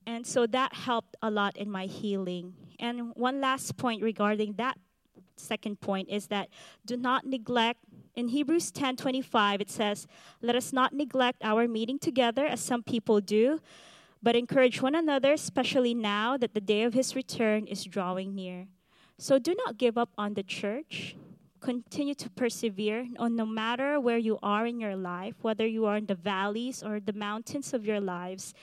And 0.07 0.25
so 0.25 0.45
that 0.47 0.73
helped 0.73 1.15
a 1.21 1.31
lot 1.31 1.57
in 1.57 1.69
my 1.69 1.85
healing. 1.87 2.53
And 2.79 3.11
one 3.15 3.41
last 3.41 3.77
point 3.77 4.03
regarding 4.03 4.53
that 4.53 4.77
second 5.37 5.81
point 5.81 6.09
is 6.09 6.27
that 6.27 6.49
do 6.85 6.95
not 6.95 7.25
neglect 7.25 7.79
in 8.15 8.29
Hebrews 8.29 8.71
10:25 8.71 9.59
it 9.59 9.69
says, 9.69 10.07
"Let 10.41 10.55
us 10.55 10.71
not 10.71 10.93
neglect 10.93 11.43
our 11.43 11.67
meeting 11.67 11.99
together 11.99 12.45
as 12.45 12.61
some 12.61 12.83
people 12.83 13.19
do, 13.19 13.59
but 14.23 14.35
encourage 14.35 14.81
one 14.81 14.95
another, 14.95 15.33
especially 15.33 15.93
now 15.93 16.37
that 16.37 16.53
the 16.53 16.61
day 16.61 16.83
of 16.83 16.93
his 16.93 17.15
return 17.15 17.67
is 17.67 17.83
drawing 17.83 18.33
near." 18.33 18.67
So 19.17 19.39
do 19.39 19.55
not 19.55 19.77
give 19.77 19.97
up 19.97 20.11
on 20.17 20.33
the 20.33 20.43
church. 20.43 21.15
Continue 21.65 22.13
to 22.13 22.29
persevere 22.29 23.07
on 23.17 23.35
no 23.35 23.43
matter 23.43 23.99
where 23.99 24.19
you 24.19 24.37
are 24.43 24.67
in 24.67 24.79
your 24.79 24.95
life, 24.95 25.33
whether 25.41 25.65
you 25.65 25.87
are 25.87 25.97
in 25.97 26.05
the 26.05 26.13
valleys 26.13 26.83
or 26.83 26.99
the 26.99 27.11
mountains 27.11 27.73
of 27.73 27.87
your 27.87 27.99
lives. 27.99 28.53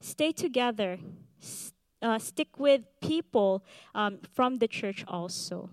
Stay 0.00 0.32
together. 0.32 0.98
Uh, 2.00 2.18
stick 2.18 2.58
with 2.58 2.80
people 3.02 3.62
um, 3.94 4.20
from 4.32 4.56
the 4.56 4.66
church 4.66 5.04
also, 5.06 5.68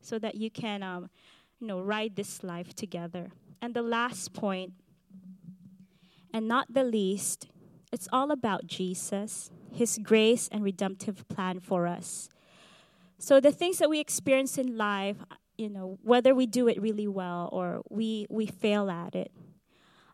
so 0.00 0.18
that 0.18 0.34
you 0.34 0.50
can 0.50 0.82
um, 0.82 1.10
you 1.60 1.66
know, 1.66 1.78
ride 1.78 2.16
this 2.16 2.42
life 2.42 2.74
together. 2.74 3.30
And 3.60 3.74
the 3.74 3.82
last 3.82 4.32
point, 4.32 4.72
and 6.32 6.48
not 6.48 6.72
the 6.72 6.84
least, 6.84 7.48
it's 7.92 8.08
all 8.10 8.30
about 8.30 8.66
Jesus, 8.66 9.50
His 9.70 9.98
grace 10.02 10.48
and 10.50 10.64
redemptive 10.64 11.28
plan 11.28 11.60
for 11.60 11.86
us. 11.86 12.30
So 13.18 13.40
the 13.40 13.52
things 13.52 13.76
that 13.78 13.90
we 13.90 14.00
experience 14.00 14.56
in 14.56 14.78
life, 14.78 15.18
you 15.62 15.70
know, 15.70 15.96
whether 16.02 16.34
we 16.34 16.46
do 16.46 16.66
it 16.66 16.82
really 16.82 17.06
well 17.06 17.48
or 17.52 17.82
we 17.88 18.26
we 18.28 18.46
fail 18.46 18.90
at 18.90 19.14
it, 19.14 19.30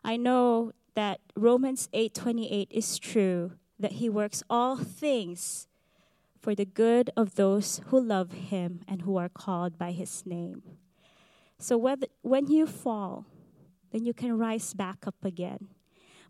I 0.03 0.15
know 0.15 0.73
that 0.93 1.21
Romans 1.35 1.89
8:28 1.91 2.67
is 2.69 2.99
true 2.99 3.53
that 3.79 3.93
he 3.93 4.09
works 4.09 4.43
all 4.47 4.77
things 4.77 5.67
for 6.39 6.53
the 6.53 6.65
good 6.65 7.09
of 7.17 7.33
those 7.33 7.81
who 7.87 7.99
love 7.99 8.31
him 8.31 8.81
and 8.87 9.01
who 9.01 9.17
are 9.17 9.27
called 9.27 9.79
by 9.79 9.91
his 9.91 10.23
name. 10.25 10.61
So 11.57 11.77
whether, 11.77 12.07
when 12.21 12.47
you 12.47 12.67
fall, 12.67 13.25
then 13.91 14.05
you 14.05 14.13
can 14.13 14.37
rise 14.37 14.73
back 14.73 15.07
up 15.07 15.15
again. 15.23 15.69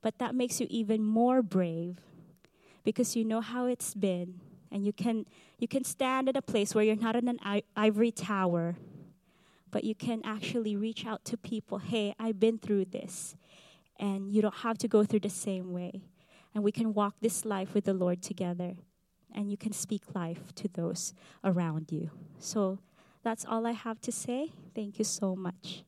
But 0.02 0.18
that 0.20 0.34
makes 0.34 0.62
you 0.62 0.68
even 0.70 1.04
more 1.04 1.42
brave 1.42 1.98
because 2.86 3.18
you 3.18 3.26
know 3.26 3.42
how 3.42 3.66
it's 3.66 3.94
been 3.94 4.40
and 4.72 4.86
you 4.86 4.94
can 4.94 5.26
you 5.58 5.68
can 5.68 5.84
stand 5.84 6.30
at 6.30 6.38
a 6.38 6.42
place 6.42 6.74
where 6.74 6.86
you're 6.86 6.96
not 6.96 7.16
in 7.16 7.28
an 7.28 7.40
ivory 7.76 8.12
tower 8.12 8.78
but 9.72 9.84
you 9.84 9.96
can 9.96 10.22
actually 10.24 10.76
reach 10.76 11.06
out 11.06 11.24
to 11.26 11.38
people 11.38 11.78
hey 11.78 12.14
i've 12.20 12.40
been 12.40 12.58
through 12.58 12.86
this 12.86 13.36
and 14.00 14.32
you 14.34 14.42
don't 14.42 14.56
have 14.56 14.78
to 14.78 14.88
go 14.88 15.04
through 15.04 15.20
the 15.20 15.30
same 15.30 15.72
way 15.72 16.02
and 16.54 16.64
we 16.64 16.72
can 16.72 16.94
walk 16.94 17.16
this 17.22 17.46
life 17.46 17.74
with 17.74 17.86
the 17.86 17.94
lord 17.94 18.22
together 18.22 18.76
and 19.34 19.52
you 19.52 19.58
can 19.58 19.72
speak 19.72 20.16
life 20.16 20.54
to 20.56 20.68
those 20.68 21.14
around 21.44 21.92
you 21.92 22.10
so 22.40 22.80
that's 23.24 23.46
all 23.46 23.68
I 23.68 23.72
have 23.72 24.00
to 24.02 24.12
say. 24.12 24.54
Thank 24.74 24.98
you 24.98 25.06
so 25.06 25.36
much. 25.36 25.84